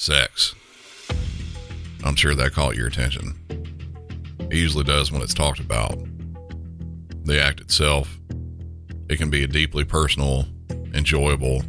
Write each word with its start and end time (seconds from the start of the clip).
Sex. 0.00 0.54
I'm 2.04 2.14
sure 2.14 2.36
that 2.36 2.52
caught 2.52 2.76
your 2.76 2.86
attention. 2.86 3.34
It 4.38 4.54
usually 4.54 4.84
does 4.84 5.10
when 5.10 5.22
it's 5.22 5.34
talked 5.34 5.58
about. 5.58 5.98
The 7.24 7.42
act 7.42 7.60
itself, 7.60 8.16
it 9.08 9.16
can 9.16 9.28
be 9.28 9.42
a 9.42 9.48
deeply 9.48 9.82
personal, 9.82 10.46
enjoyable, 10.94 11.64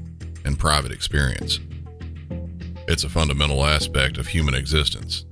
and 0.45 0.59
private 0.59 0.91
experience. 0.91 1.59
It's 2.87 3.03
a 3.03 3.09
fundamental 3.09 3.65
aspect 3.65 4.19
of 4.19 4.27
human 4.27 4.53
existence. 4.53 5.25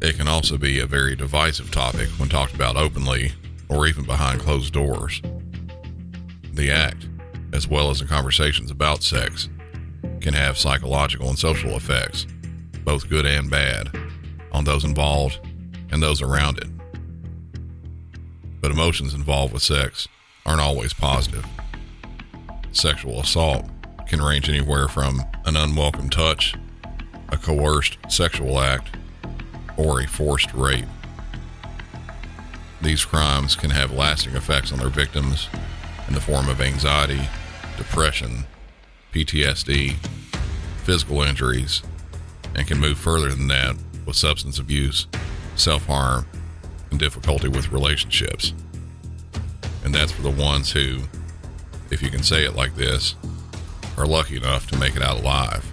It 0.00 0.16
can 0.16 0.26
also 0.26 0.58
be 0.58 0.80
a 0.80 0.86
very 0.86 1.14
divisive 1.14 1.70
topic 1.70 2.08
when 2.18 2.28
talked 2.28 2.56
about 2.56 2.76
openly 2.76 3.34
or 3.68 3.86
even 3.86 4.04
behind 4.04 4.40
closed 4.40 4.72
doors. 4.72 5.22
The 6.54 6.72
act, 6.72 7.06
as 7.52 7.68
well 7.68 7.88
as 7.88 8.00
the 8.00 8.06
conversations 8.06 8.72
about 8.72 9.04
sex, 9.04 9.48
can 10.20 10.34
have 10.34 10.58
psychological 10.58 11.28
and 11.28 11.38
social 11.38 11.70
effects, 11.70 12.26
both 12.84 13.08
good 13.08 13.26
and 13.26 13.50
bad, 13.50 13.90
on 14.52 14.64
those 14.64 14.84
involved 14.84 15.40
and 15.90 16.02
those 16.02 16.22
around 16.22 16.58
it. 16.58 16.68
But 18.60 18.70
emotions 18.70 19.14
involved 19.14 19.52
with 19.52 19.62
sex 19.62 20.08
aren't 20.46 20.60
always 20.60 20.92
positive. 20.92 21.44
Sexual 22.72 23.20
assault 23.20 23.66
can 24.06 24.22
range 24.22 24.48
anywhere 24.48 24.88
from 24.88 25.22
an 25.44 25.56
unwelcome 25.56 26.10
touch, 26.10 26.54
a 27.28 27.36
coerced 27.36 27.98
sexual 28.08 28.60
act, 28.60 28.96
or 29.76 30.00
a 30.00 30.06
forced 30.06 30.52
rape. 30.54 30.86
These 32.80 33.04
crimes 33.04 33.54
can 33.54 33.70
have 33.70 33.92
lasting 33.92 34.34
effects 34.34 34.72
on 34.72 34.78
their 34.78 34.88
victims 34.88 35.48
in 36.08 36.14
the 36.14 36.20
form 36.20 36.48
of 36.48 36.60
anxiety, 36.60 37.20
depression, 37.76 38.44
PTSD, 39.12 39.94
physical 40.84 41.22
injuries, 41.22 41.82
and 42.54 42.66
can 42.66 42.78
move 42.78 42.98
further 42.98 43.30
than 43.30 43.48
that 43.48 43.76
with 44.06 44.16
substance 44.16 44.58
abuse, 44.58 45.06
self 45.54 45.86
harm, 45.86 46.26
and 46.90 46.98
difficulty 46.98 47.48
with 47.48 47.72
relationships. 47.72 48.52
And 49.84 49.94
that's 49.94 50.12
for 50.12 50.22
the 50.22 50.30
ones 50.30 50.70
who, 50.72 51.00
if 51.90 52.02
you 52.02 52.10
can 52.10 52.22
say 52.22 52.44
it 52.44 52.54
like 52.56 52.74
this, 52.74 53.14
are 53.96 54.06
lucky 54.06 54.36
enough 54.36 54.66
to 54.68 54.78
make 54.78 54.96
it 54.96 55.02
out 55.02 55.20
alive. 55.20 55.70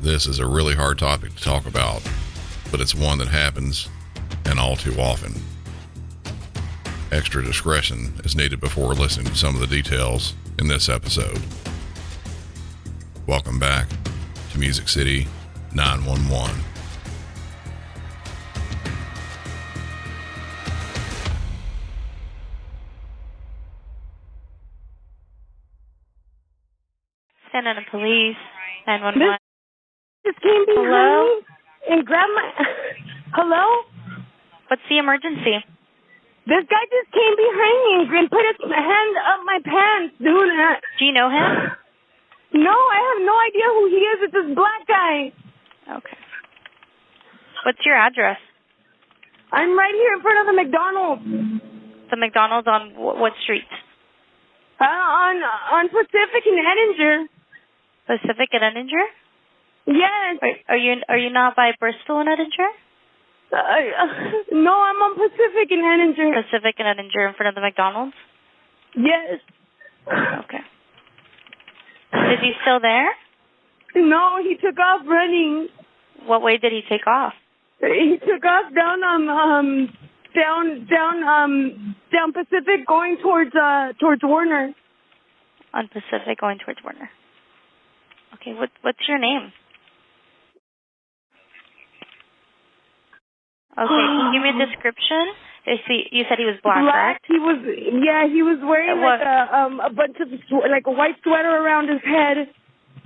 This 0.00 0.26
is 0.26 0.38
a 0.38 0.46
really 0.46 0.74
hard 0.74 0.98
topic 0.98 1.34
to 1.34 1.42
talk 1.42 1.66
about, 1.66 2.02
but 2.70 2.80
it's 2.80 2.94
one 2.94 3.18
that 3.18 3.28
happens 3.28 3.88
and 4.44 4.58
all 4.58 4.76
too 4.76 5.00
often. 5.00 5.34
Extra 7.10 7.42
discretion 7.42 8.12
is 8.24 8.36
needed 8.36 8.60
before 8.60 8.92
listening 8.94 9.26
to 9.26 9.36
some 9.36 9.54
of 9.54 9.60
the 9.60 9.66
details 9.66 10.34
in 10.58 10.68
this 10.68 10.88
episode. 10.88 11.40
Welcome 13.26 13.58
back 13.58 13.88
to 14.52 14.58
Music 14.58 14.86
City 14.86 15.26
911. 15.72 16.60
Santa 27.50 27.70
Ana 27.70 27.80
Police, 27.90 28.36
911. 28.86 29.38
This 30.24 30.34
came 30.42 30.66
behind 30.66 30.84
Hello? 30.84 31.24
me 31.24 31.96
and 31.96 32.04
grabbed 32.04 32.28
my. 32.28 32.52
Hello? 33.32 33.88
What's 34.68 34.82
the 34.90 34.98
emergency? 34.98 35.64
This 36.44 36.64
guy 36.68 36.84
just 36.92 37.08
came 37.08 37.36
behind 37.40 37.78
me 37.88 38.18
and 38.20 38.30
put 38.30 38.44
his 38.44 38.68
hand 38.68 39.16
up 39.16 39.40
my 39.46 39.60
pants 39.64 40.14
doing 40.20 40.52
that. 40.60 40.82
Do 40.98 41.06
you 41.06 41.12
know 41.12 41.30
him? 41.30 41.72
No, 42.54 42.70
I 42.70 42.98
have 43.10 43.20
no 43.26 43.34
idea 43.34 43.66
who 43.74 43.84
he 43.90 44.00
is. 44.00 44.18
It's 44.24 44.32
this 44.34 44.54
black 44.54 44.86
guy. 44.86 45.32
Okay. 45.98 46.18
What's 47.66 47.82
your 47.84 47.96
address? 47.96 48.38
I'm 49.52 49.76
right 49.76 49.94
here 49.94 50.14
in 50.14 50.22
front 50.22 50.38
of 50.42 50.46
the 50.46 50.56
McDonald's. 50.62 51.24
The 52.10 52.16
McDonald's 52.16 52.68
on 52.68 52.90
wh- 52.94 53.18
what 53.18 53.32
street? 53.42 53.66
Uh, 54.80 54.84
on 54.84 55.36
on 55.72 55.88
Pacific 55.88 56.42
and 56.46 56.58
Edinger. 56.62 57.26
Pacific 58.06 58.48
and 58.52 58.62
Edinger? 58.62 59.06
Yes. 59.86 60.38
Are, 60.42 60.74
are 60.74 60.76
you 60.76 60.94
are 61.08 61.18
you 61.18 61.30
not 61.30 61.56
by 61.56 61.72
Bristol 61.78 62.20
and 62.20 62.28
Edinger? 62.28 62.70
Uh, 63.52 63.56
no, 64.52 64.72
I'm 64.74 64.96
on 65.02 65.14
Pacific 65.14 65.70
and 65.70 65.82
Edinger. 65.82 66.42
Pacific 66.42 66.74
and 66.78 66.86
Edinger 66.98 67.28
in 67.28 67.34
front 67.34 67.48
of 67.48 67.54
the 67.54 67.60
McDonald's? 67.60 68.14
Yes. 68.96 69.40
Okay. 70.06 70.62
Is 72.14 72.40
he 72.40 72.52
still 72.62 72.80
there? 72.80 73.10
No, 73.96 74.38
he 74.42 74.56
took 74.56 74.78
off 74.78 75.02
running. 75.06 75.68
What 76.26 76.42
way 76.42 76.58
did 76.58 76.72
he 76.72 76.82
take 76.88 77.06
off? 77.06 77.32
He 77.80 78.16
took 78.18 78.44
off 78.44 78.72
down 78.74 79.02
um 79.02 79.28
um 79.28 79.88
down 80.34 80.86
down 80.90 81.22
um 81.22 81.96
down 82.12 82.32
Pacific 82.32 82.86
going 82.86 83.18
towards 83.22 83.54
uh 83.54 83.92
towards 84.00 84.22
Warner. 84.22 84.72
On 85.72 85.88
Pacific 85.88 86.38
going 86.40 86.58
towards 86.64 86.80
Warner. 86.82 87.10
Okay, 88.34 88.54
what 88.54 88.70
what's 88.82 89.06
your 89.08 89.18
name? 89.18 89.52
Okay, 93.76 93.88
can 93.88 94.32
you 94.32 94.32
give 94.32 94.42
me 94.42 94.62
a 94.62 94.66
description? 94.70 95.34
Is 95.66 95.80
he, 95.88 96.04
you 96.12 96.24
said 96.28 96.36
he 96.38 96.44
was 96.44 96.56
black, 96.62 96.82
Black. 96.84 96.92
correct? 96.92 97.24
He 97.26 97.38
was 97.40 97.56
yeah. 98.04 98.28
He 98.28 98.42
was 98.42 98.60
wearing 98.60 99.00
like 99.00 99.20
a 99.24 99.56
um 99.56 99.80
a 99.80 99.88
bunch 99.88 100.16
of 100.20 100.28
like 100.70 100.84
a 100.86 100.90
white 100.92 101.16
sweater 101.24 101.48
around 101.48 101.88
his 101.88 102.02
head. 102.04 102.48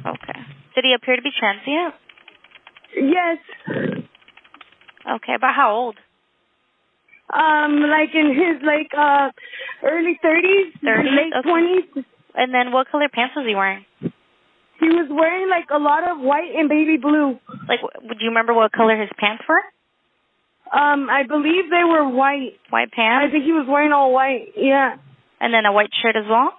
Okay. 0.05 0.39
Did 0.75 0.85
he 0.85 0.93
appear 0.95 1.15
to 1.17 1.23
be 1.23 1.31
transient? 1.39 1.95
Yes. 2.99 3.39
Okay, 5.07 5.35
about 5.37 5.55
how 5.55 5.71
old? 5.73 5.97
Um, 7.33 7.83
like 7.87 8.11
in 8.15 8.29
his 8.35 8.63
like 8.67 8.91
uh 8.97 9.31
early 9.85 10.19
thirties, 10.23 10.73
30s? 10.83 11.15
late 11.15 11.33
Okay. 11.39 11.49
twenties. 11.49 12.05
And 12.35 12.55
then 12.55 12.73
what 12.73 12.89
color 12.91 13.09
pants 13.13 13.35
was 13.37 13.47
he 13.47 13.55
wearing? 13.55 13.85
He 14.01 14.89
was 14.89 15.09
wearing 15.11 15.49
like 15.51 15.67
a 15.75 15.79
lot 15.79 16.09
of 16.09 16.19
white 16.21 16.55
and 16.57 16.69
baby 16.69 16.97
blue. 16.97 17.39
Like, 17.69 17.81
w- 17.83 18.09
would 18.09 18.19
you 18.21 18.29
remember 18.29 18.55
what 18.55 18.71
color 18.73 18.97
his 18.97 19.11
pants 19.19 19.43
were? 19.49 19.61
Um, 20.73 21.09
I 21.11 21.23
believe 21.27 21.71
they 21.71 21.85
were 21.85 22.09
white. 22.09 22.59
White 22.71 22.93
pants? 22.93 23.27
I 23.29 23.31
think 23.33 23.45
he 23.45 23.53
was 23.53 23.67
wearing 23.69 23.93
all 23.93 24.13
white. 24.13 24.53
Yeah. 24.57 24.97
and 25.41 25.55
then 25.55 25.65
a 25.67 25.73
white 25.73 25.91
shirt 26.03 26.17
as 26.17 26.25
well. 26.29 26.53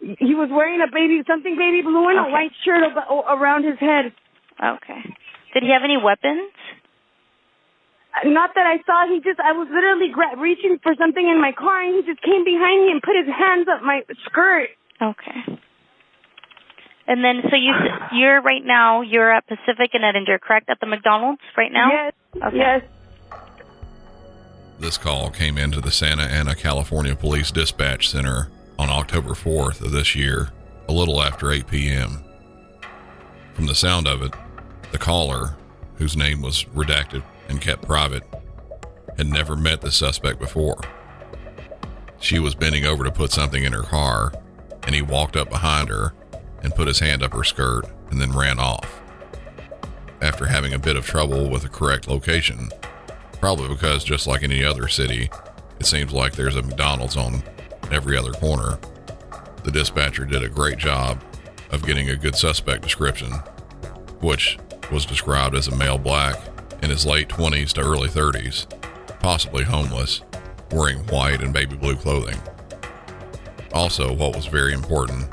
He 0.00 0.34
was 0.34 0.48
wearing 0.50 0.80
a 0.80 0.90
baby 0.92 1.22
something 1.26 1.56
baby 1.56 1.82
blue 1.82 2.08
and 2.08 2.18
Okay. 2.18 2.28
a 2.28 2.32
white 2.32 2.52
shirt 2.64 2.82
ab- 2.82 3.38
around 3.38 3.64
his 3.64 3.78
head. 3.78 4.12
Okay. 4.62 5.02
Did 5.54 5.62
he 5.62 5.70
have 5.70 5.82
any 5.84 5.96
weapons? 5.96 6.50
Not 8.24 8.50
that 8.54 8.66
I 8.66 8.78
saw. 8.84 9.06
He 9.08 9.20
just 9.20 9.40
I 9.40 9.52
was 9.52 9.68
literally 9.70 10.10
gra- 10.12 10.36
reaching 10.38 10.78
for 10.82 10.94
something 10.98 11.26
in 11.26 11.40
my 11.40 11.52
car 11.52 11.80
and 11.82 11.94
he 11.96 12.02
just 12.02 12.20
came 12.22 12.44
behind 12.44 12.84
me 12.84 12.90
and 12.92 13.02
put 13.02 13.16
his 13.16 13.26
hands 13.26 13.66
up 13.68 13.82
my 13.82 14.02
skirt. 14.26 14.68
Okay. 15.00 15.58
And 17.06 17.24
then, 17.24 17.42
so 17.50 17.56
you 17.56 17.72
you're 18.12 18.40
right 18.42 18.62
now 18.64 19.00
you're 19.02 19.32
at 19.32 19.46
Pacific 19.48 19.90
and 19.94 20.04
Edinger, 20.04 20.40
correct? 20.40 20.68
At 20.70 20.78
the 20.80 20.86
McDonald's 20.86 21.42
right 21.56 21.72
now? 21.72 21.88
Yes. 21.90 22.12
Okay. 22.36 22.56
Yes. 22.56 22.82
This 24.82 24.98
call 24.98 25.30
came 25.30 25.58
into 25.58 25.80
the 25.80 25.92
Santa 25.92 26.24
Ana, 26.24 26.56
California 26.56 27.14
Police 27.14 27.52
Dispatch 27.52 28.08
Center 28.10 28.50
on 28.80 28.90
October 28.90 29.30
4th 29.30 29.80
of 29.80 29.92
this 29.92 30.16
year, 30.16 30.48
a 30.88 30.92
little 30.92 31.22
after 31.22 31.52
8 31.52 31.68
p.m. 31.68 32.24
From 33.54 33.66
the 33.66 33.76
sound 33.76 34.08
of 34.08 34.22
it, 34.22 34.34
the 34.90 34.98
caller, 34.98 35.54
whose 35.98 36.16
name 36.16 36.42
was 36.42 36.64
redacted 36.74 37.22
and 37.48 37.60
kept 37.60 37.86
private, 37.86 38.24
had 39.16 39.28
never 39.28 39.54
met 39.54 39.82
the 39.82 39.92
suspect 39.92 40.40
before. 40.40 40.80
She 42.18 42.40
was 42.40 42.56
bending 42.56 42.84
over 42.84 43.04
to 43.04 43.12
put 43.12 43.30
something 43.30 43.62
in 43.62 43.72
her 43.72 43.84
car, 43.84 44.32
and 44.82 44.96
he 44.96 45.00
walked 45.00 45.36
up 45.36 45.48
behind 45.48 45.90
her 45.90 46.12
and 46.64 46.74
put 46.74 46.88
his 46.88 46.98
hand 46.98 47.22
up 47.22 47.34
her 47.34 47.44
skirt 47.44 47.84
and 48.10 48.20
then 48.20 48.36
ran 48.36 48.58
off. 48.58 49.00
After 50.20 50.46
having 50.46 50.74
a 50.74 50.78
bit 50.80 50.96
of 50.96 51.06
trouble 51.06 51.48
with 51.48 51.62
the 51.62 51.68
correct 51.68 52.08
location, 52.08 52.70
Probably 53.42 53.66
because, 53.66 54.04
just 54.04 54.28
like 54.28 54.44
any 54.44 54.62
other 54.62 54.86
city, 54.86 55.28
it 55.80 55.84
seems 55.84 56.12
like 56.12 56.34
there's 56.34 56.54
a 56.54 56.62
McDonald's 56.62 57.16
on 57.16 57.42
every 57.90 58.16
other 58.16 58.30
corner. 58.30 58.78
The 59.64 59.72
dispatcher 59.72 60.24
did 60.24 60.44
a 60.44 60.48
great 60.48 60.78
job 60.78 61.20
of 61.72 61.84
getting 61.84 62.08
a 62.08 62.14
good 62.14 62.36
suspect 62.36 62.82
description, 62.82 63.32
which 64.20 64.60
was 64.92 65.04
described 65.04 65.56
as 65.56 65.66
a 65.66 65.74
male 65.74 65.98
black 65.98 66.38
in 66.84 66.90
his 66.90 67.04
late 67.04 67.28
20s 67.28 67.72
to 67.72 67.80
early 67.80 68.08
30s, 68.08 68.70
possibly 69.18 69.64
homeless, 69.64 70.20
wearing 70.70 70.98
white 71.08 71.42
and 71.42 71.52
baby 71.52 71.74
blue 71.74 71.96
clothing. 71.96 72.38
Also, 73.74 74.14
what 74.14 74.36
was 74.36 74.46
very 74.46 74.72
important 74.72 75.28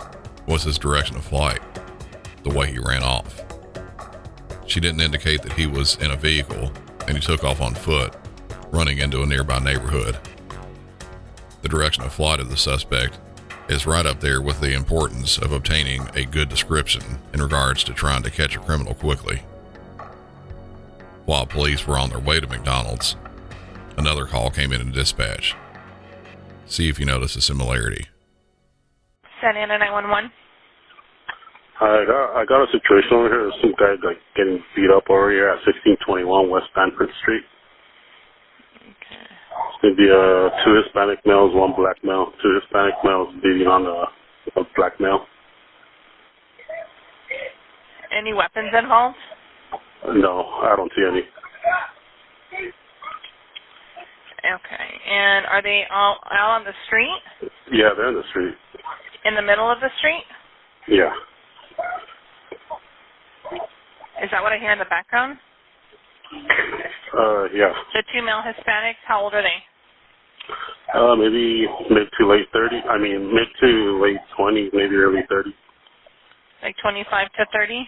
was 0.48 0.64
his 0.64 0.80
direction 0.80 1.16
of 1.16 1.24
flight, 1.24 1.62
the 2.42 2.50
way 2.50 2.72
he 2.72 2.80
ran 2.80 3.04
off. 3.04 3.44
She 4.66 4.80
didn't 4.80 5.02
indicate 5.02 5.44
that 5.44 5.54
he 5.54 5.68
was 5.68 5.96
in 5.98 6.10
a 6.10 6.18
vehicle 6.18 6.72
and 7.10 7.18
he 7.18 7.24
took 7.24 7.44
off 7.44 7.60
on 7.60 7.74
foot, 7.74 8.16
running 8.72 9.00
into 9.00 9.24
a 9.24 9.26
nearby 9.26 9.58
neighborhood. 9.58 10.20
The 11.64 11.68
direction 11.68 12.04
of 12.04 12.14
flight 12.14 12.40
of 12.40 12.50
the 12.50 12.56
suspect 12.56 13.18
is 13.68 13.88
right 13.88 14.06
up 14.06 14.20
there 14.20 14.42
with 14.44 14.62
the 14.62 14.74
importance 14.74 15.40
of 15.40 15.52
obtaining 15.52 16.08
a 16.14 16.24
good 16.24 16.50
description 16.50 17.02
in 17.34 17.42
regards 17.42 17.84
to 17.86 17.94
trying 17.94 18.22
to 18.24 18.30
catch 18.30 18.56
a 18.56 18.60
criminal 18.60 18.94
quickly. 18.94 19.42
While 21.26 21.48
police 21.48 21.88
were 21.88 21.98
on 21.98 22.12
their 22.12 22.20
way 22.20 22.40
to 22.40 22.48
McDonald's, 22.48 23.16
another 23.98 24.26
call 24.26 24.52
came 24.52 24.72
in 24.72 24.80
in 24.80 24.92
dispatch. 24.92 25.56
See 26.68 26.90
if 26.90 27.00
you 27.00 27.08
notice 27.08 27.36
a 27.36 27.42
similarity. 27.42 28.06
Santa 29.42 29.62
Ana 29.62 29.80
911. 29.80 30.32
I 31.82 32.04
got 32.06 32.36
I 32.36 32.46
got 32.46 32.68
a 32.68 32.72
situation 32.72 33.14
over 33.14 33.30
here. 33.30 33.44
There's 33.48 33.62
some 33.62 33.74
guy 33.80 33.96
like 34.04 34.20
getting 34.36 34.60
beat 34.76 34.92
up 34.92 35.08
over 35.10 35.32
here 35.32 35.48
at 35.48 35.64
1621 35.64 36.50
West 36.50 36.68
Stanford 36.76 37.08
Street. 37.24 37.44
Okay. 38.84 39.24
It's 39.24 39.80
gonna 39.82 39.96
be 39.96 40.12
uh, 40.12 40.52
two 40.66 40.76
Hispanic 40.84 41.24
males, 41.26 41.56
one 41.56 41.72
black 41.76 41.96
male. 42.04 42.34
Two 42.44 42.60
Hispanic 42.60 42.96
males 43.04 43.32
beating 43.42 43.68
on 43.68 43.88
a, 43.88 44.60
a 44.60 44.64
black 44.76 45.00
male. 45.00 45.24
Any 48.12 48.34
weapons 48.34 48.76
involved? 48.76 49.16
No, 50.20 50.60
I 50.60 50.76
don't 50.76 50.92
see 50.96 51.06
any. 51.08 51.24
Okay. 54.40 54.90
And 55.08 55.46
are 55.46 55.62
they 55.62 55.84
all 55.92 56.18
out 56.32 56.60
on 56.60 56.64
the 56.66 56.74
street? 56.88 57.52
Yeah, 57.72 57.90
they're 57.96 58.10
in 58.10 58.16
the 58.16 58.28
street. 58.32 58.56
In 59.26 59.36
the 59.36 59.42
middle 59.42 59.70
of 59.72 59.80
the 59.80 59.90
street? 60.00 60.24
Yeah. 60.88 61.12
Is 64.24 64.30
that 64.32 64.44
what 64.44 64.52
I 64.52 64.58
hear 64.60 64.72
in 64.72 64.80
the 64.80 64.86
background? 64.86 65.38
Uh, 67.18 67.46
yeah. 67.56 67.74
The 67.94 68.04
two 68.14 68.22
male 68.22 68.42
Hispanics, 68.46 69.02
how 69.08 69.22
old 69.22 69.34
are 69.34 69.42
they? 69.42 69.64
Uh, 70.94 71.16
maybe 71.16 71.68
mid 71.90 72.08
to 72.20 72.28
late 72.28 72.48
30. 72.54 72.78
I 72.90 72.98
mean, 72.98 73.34
mid 73.34 73.48
to 73.62 74.02
late 74.02 74.20
20s, 74.38 74.70
maybe 74.74 74.96
early 74.96 75.22
30s. 75.32 75.54
Like 76.64 76.76
25 76.82 77.32
to 77.34 77.46
30? 77.54 77.88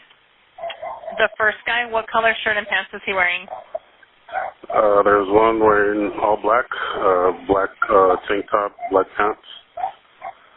The 1.17 1.29
first 1.37 1.57
guy, 1.65 1.85
what 1.89 2.07
color 2.07 2.33
shirt 2.43 2.57
and 2.57 2.67
pants 2.67 2.89
is 2.93 3.01
he 3.05 3.13
wearing? 3.13 3.47
Uh, 4.73 5.03
there's 5.03 5.27
one 5.29 5.59
wearing 5.59 6.11
all 6.21 6.39
black, 6.41 6.65
uh, 6.95 7.31
black, 7.47 7.69
uh, 7.89 8.15
tank 8.27 8.45
top, 8.49 8.73
black 8.89 9.07
pants. 9.17 9.41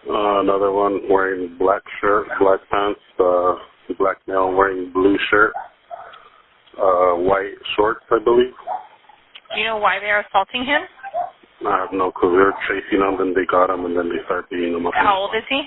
Uh, 0.09 0.41
another 0.41 0.71
one 0.71 1.01
wearing 1.09 1.57
black 1.59 1.83
shirt, 2.01 2.27
black 2.39 2.61
pants, 2.71 3.01
uh, 3.19 3.55
black 3.99 4.19
male 4.27 4.53
wearing 4.53 4.93
blue 4.93 5.17
shirt, 5.31 5.53
uh, 6.79 7.15
white 7.15 7.55
shorts, 7.75 8.05
I 8.11 8.19
believe. 8.23 8.53
Do 9.55 9.61
you 9.61 9.67
know 9.67 9.79
why 9.79 9.99
they 10.01 10.11
are 10.11 10.25
assaulting 10.29 10.67
him? 10.67 10.83
I 11.67 11.79
have 11.79 11.93
no 11.93 12.13
clue. 12.13 12.33
They 12.33 12.37
were 12.37 12.55
chasing 12.69 13.01
him, 13.01 13.17
then 13.17 13.33
they 13.35 13.47
got 13.51 13.71
him, 13.71 13.87
and 13.87 13.97
then 13.97 14.11
they 14.11 14.23
start 14.27 14.51
beating 14.51 14.75
him 14.75 14.87
up. 14.87 14.93
How 14.95 15.17
old 15.17 15.35
is 15.35 15.45
he? 15.49 15.63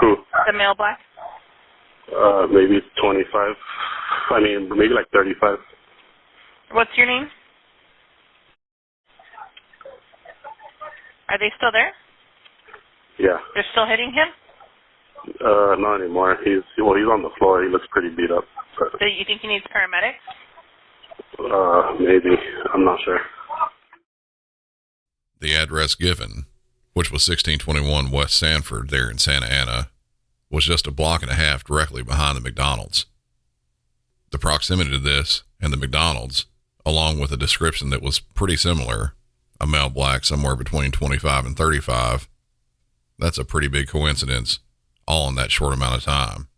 Who? 0.00 0.16
The 0.46 0.52
male 0.52 0.74
black? 0.74 0.98
Uh, 2.10 2.46
maybe 2.50 2.80
25. 3.00 3.54
I 4.30 4.40
mean, 4.40 4.68
maybe 4.70 4.92
like 4.92 5.06
35. 5.12 5.58
What's 6.72 6.90
your 6.96 7.06
name? 7.06 7.28
Are 11.28 11.38
they 11.38 11.52
still 11.56 11.70
there? 11.70 11.92
Yeah. 13.18 13.38
They're 13.54 13.64
still 13.72 13.86
hitting 13.86 14.12
him? 14.12 14.28
Uh, 15.40 15.74
not 15.78 16.00
anymore. 16.02 16.36
He's 16.44 16.62
well. 16.78 16.94
He's 16.96 17.06
on 17.10 17.22
the 17.22 17.30
floor. 17.38 17.62
He 17.64 17.70
looks 17.70 17.86
pretty 17.90 18.10
beat 18.10 18.30
up. 18.30 18.44
But, 18.78 18.98
Do 18.98 19.06
you 19.06 19.24
think 19.26 19.40
he 19.40 19.48
needs 19.48 19.64
paramedics? 19.72 20.20
uh, 21.38 21.94
maybe. 22.00 22.36
I'm 22.72 22.84
not 22.84 22.98
sure. 23.04 23.20
The 25.40 25.54
address 25.54 25.94
given, 25.94 26.44
which 26.92 27.10
was 27.10 27.26
1621 27.28 28.10
West 28.10 28.34
Sanford 28.36 28.90
there 28.90 29.10
in 29.10 29.18
Santa 29.18 29.46
Ana, 29.46 29.90
was 30.50 30.64
just 30.64 30.86
a 30.86 30.90
block 30.90 31.22
and 31.22 31.30
a 31.30 31.34
half 31.34 31.64
directly 31.64 32.02
behind 32.02 32.36
the 32.36 32.40
McDonald's. 32.40 33.06
The 34.30 34.38
proximity 34.38 34.90
to 34.90 34.98
this 34.98 35.42
and 35.60 35.72
the 35.72 35.76
McDonald's, 35.76 36.46
along 36.84 37.18
with 37.18 37.32
a 37.32 37.36
description 37.36 37.90
that 37.90 38.02
was 38.02 38.18
pretty 38.20 38.56
similar, 38.56 39.14
a 39.60 39.66
male 39.66 39.88
black 39.90 40.24
somewhere 40.24 40.56
between 40.56 40.90
25 40.90 41.46
and 41.46 41.56
35, 41.56 42.28
that's 43.18 43.38
a 43.38 43.44
pretty 43.44 43.68
big 43.68 43.88
coincidence, 43.88 44.60
all 45.06 45.28
in 45.28 45.34
that 45.36 45.50
short 45.50 45.74
amount 45.74 45.96
of 45.96 46.04
time. 46.04 46.48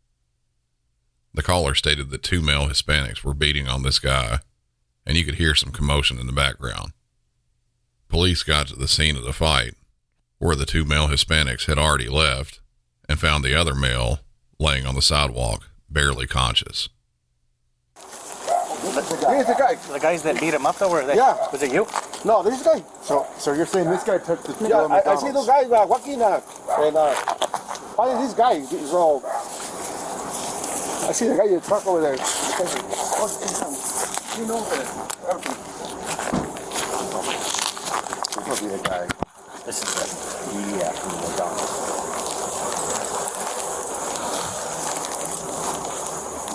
The 1.35 1.43
caller 1.43 1.75
stated 1.75 2.11
that 2.11 2.23
two 2.23 2.41
male 2.41 2.67
Hispanics 2.69 3.23
were 3.23 3.35
beating 3.35 3.69
on 3.69 3.83
this 3.83 3.99
guy, 3.99 4.41
and 5.05 5.17
you 5.17 5.25
could 5.25 5.35
hear 5.35 5.55
some 5.55 5.71
commotion 5.71 6.19
in 6.19 6.27
the 6.27 6.33
background. 6.33 6.93
Police 8.09 8.43
got 8.43 8.69
to 8.69 8.77
the 8.77 8.89
scene 8.89 9.17
of 9.17 9.25
the 9.25 9.33
fight, 9.33 9.75
where 10.39 10.57
the 10.57 10.67
two 10.67 10.85
male 10.85 11.09
Hispanics 11.09 11.67
had 11.67 11.79
already 11.79 12.09
left, 12.09 12.61
and 13.09 13.21
found 13.21 13.45
the 13.45 13.55
other 13.55 13.75
male 13.75 14.21
laying 14.59 14.87
on 14.87 14.95
the 14.95 15.03
sidewalk, 15.03 15.69
barely 15.91 16.27
conscious. 16.27 16.89
Here's 18.87 19.47
the 19.47 19.55
guy. 19.59 19.75
The 19.75 19.99
guys 19.99 20.23
that 20.23 20.39
beat 20.39 20.55
him 20.55 20.65
up, 20.65 20.79
though, 20.79 20.91
were 20.91 21.05
they? 21.05 21.17
Yeah. 21.17 21.37
Was 21.51 21.63
it 21.63 21.73
you? 21.73 21.87
No, 22.25 22.43
this 22.43 22.63
guy. 22.63 22.83
So, 23.03 23.27
so 23.37 23.53
you're 23.53 23.67
saying 23.67 23.91
this 23.91 24.05
guy 24.05 24.19
took 24.19 24.43
the 24.45 24.53
two 24.53 24.69
Yeah, 24.69 24.87
to 24.87 24.93
I, 24.93 25.13
I 25.13 25.17
see 25.17 25.33
those 25.33 25.47
guys 25.47 25.71
uh, 25.71 25.85
walking 25.89 26.23
uh, 26.23 26.41
and 26.79 26.97
uh, 26.97 27.13
finding 27.97 28.21
this 28.23 28.33
guy. 28.35 28.61
He's 28.61 28.93
all. 28.93 29.23
I 29.27 31.13
see 31.13 31.27
the 31.29 31.37
guy 31.37 31.47
in 31.47 31.55
the 31.55 31.61
truck 31.61 31.87
over 31.87 32.01
there. 32.01 32.15
You 32.15 32.19
know 34.47 34.61
that. 34.71 34.87
This 38.37 38.47
must 38.47 38.63
be 38.63 38.69
the 38.69 38.79
guy. 38.83 39.09
This 39.65 39.83
is 39.83 39.91
it. 39.99 40.11
Yeah, 40.79 40.93
from 40.93 41.11
the 41.11 41.19
McDonald's. 41.29 41.73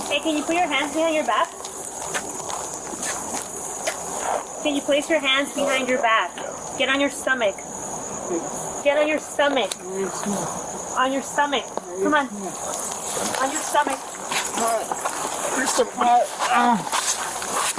Hey, 0.09 0.19
can 0.19 0.37
you 0.37 0.43
put 0.43 0.55
your 0.55 0.67
hands 0.67 0.93
behind 0.93 1.15
your 1.15 1.25
back? 1.25 1.60
Can 4.63 4.75
you 4.75 4.81
place 4.81 5.09
your 5.09 5.19
hands 5.19 5.53
behind 5.53 5.87
your 5.89 6.01
back? 6.01 6.35
Get 6.77 6.87
on 6.89 7.01
your 7.01 7.09
stomach. 7.09 7.55
Get 8.83 8.97
on 8.97 9.07
your 9.07 9.19
stomach. 9.19 9.71
On 10.97 11.11
your 11.11 11.21
stomach. 11.23 11.65
Come 12.03 12.13
on. 12.13 12.27
On 12.27 13.51
your 13.51 13.61
stomach. 13.61 13.99
Hey, 15.97 16.23
uh, 16.51 16.77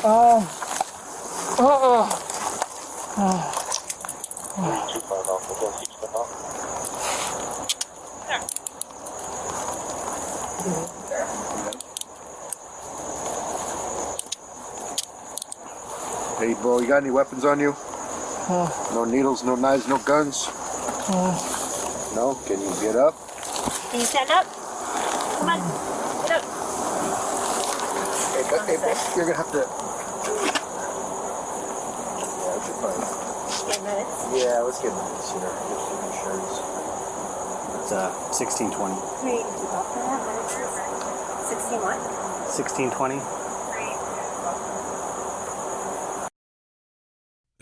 uh, 0.04 0.46
uh, 3.16 3.61
bro, 16.62 16.78
you 16.80 16.86
got 16.86 17.02
any 17.02 17.10
weapons 17.10 17.44
on 17.44 17.58
you? 17.58 17.76
No 18.94 19.04
needles, 19.04 19.42
no 19.42 19.56
knives, 19.56 19.88
no 19.88 19.98
guns. 19.98 20.46
No. 22.14 22.38
Can 22.46 22.60
you 22.62 22.70
get 22.80 22.94
up? 22.94 23.14
Can 23.90 23.98
you 24.00 24.06
stand 24.06 24.30
up? 24.30 24.46
Come 24.46 25.48
on. 25.50 25.58
Get 26.22 26.38
up. 26.38 26.44
Hey, 28.32 28.44
but, 28.48 28.60
hey, 28.66 28.76
but 28.78 28.94
you're 29.16 29.26
gonna 29.26 29.36
have 29.42 29.50
to. 29.52 29.66
Yeah, 32.38 32.56
it's 32.56 32.70
fine. 32.78 33.02
Ten 33.66 33.82
minutes. 33.82 34.14
Yeah, 34.32 34.62
let's 34.62 34.78
get 34.80 34.94
this 34.94 35.32
here. 35.34 35.42
Get 35.42 35.80
some 35.82 36.00
insurance. 36.06 36.62
It's 37.82 37.90
uh, 37.90 38.14
1620. 38.30 38.94
Wait, 39.26 39.42
after 39.42 39.98
that, 39.98 40.20
minutes. 40.30 40.54
Sixty-one. 41.50 41.98
1620? 42.46 43.41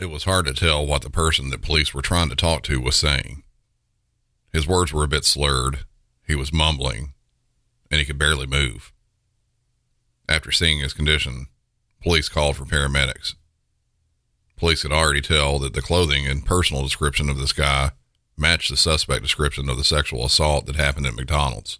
It 0.01 0.09
was 0.09 0.25
hard 0.25 0.47
to 0.47 0.55
tell 0.55 0.87
what 0.87 1.03
the 1.03 1.11
person 1.11 1.51
that 1.51 1.61
police 1.61 1.93
were 1.93 2.01
trying 2.01 2.31
to 2.31 2.35
talk 2.35 2.63
to 2.63 2.81
was 2.81 2.97
saying. 2.97 3.43
His 4.51 4.67
words 4.67 4.95
were 4.95 5.05
a 5.05 5.09
bit 5.09 5.27
slurred, 5.27 5.81
he 6.27 6.35
was 6.35 6.55
mumbling, 6.55 7.13
and 7.91 7.99
he 7.99 8.07
could 8.07 8.19
barely 8.19 8.47
move. 8.47 8.95
After 10.27 10.51
seeing 10.53 10.79
his 10.79 10.95
condition, 10.95 11.49
police 12.03 12.31
called 12.31 12.57
for 12.57 12.65
paramedics. 12.65 13.35
Police 14.57 14.81
could 14.81 14.93
already 14.93 15.21
tell 15.21 15.59
that 15.59 15.75
the 15.75 15.83
clothing 15.83 16.27
and 16.27 16.47
personal 16.47 16.83
description 16.83 17.29
of 17.29 17.39
this 17.39 17.53
guy 17.53 17.91
matched 18.39 18.71
the 18.71 18.79
suspect 18.79 19.21
description 19.21 19.69
of 19.69 19.77
the 19.77 19.85
sexual 19.85 20.25
assault 20.25 20.65
that 20.65 20.77
happened 20.77 21.05
at 21.05 21.15
McDonald's. 21.15 21.79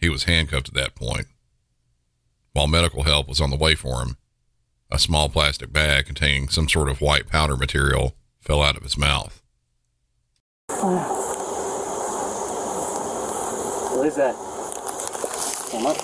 He 0.00 0.08
was 0.08 0.24
handcuffed 0.24 0.68
at 0.68 0.74
that 0.74 0.96
point. 0.96 1.28
While 2.54 2.66
medical 2.66 3.04
help 3.04 3.28
was 3.28 3.40
on 3.40 3.50
the 3.50 3.56
way 3.56 3.76
for 3.76 4.00
him, 4.02 4.16
a 4.90 4.98
small 4.98 5.28
plastic 5.28 5.72
bag 5.72 6.06
containing 6.06 6.48
some 6.48 6.68
sort 6.68 6.88
of 6.88 7.00
white 7.00 7.28
powder 7.28 7.56
material 7.56 8.14
fell 8.40 8.62
out 8.62 8.76
of 8.76 8.82
his 8.82 8.96
mouth. 8.96 9.42
What 13.96 14.06
is 14.06 14.16
that? 14.16 14.34
Come 15.70 15.86
up. 15.86 15.96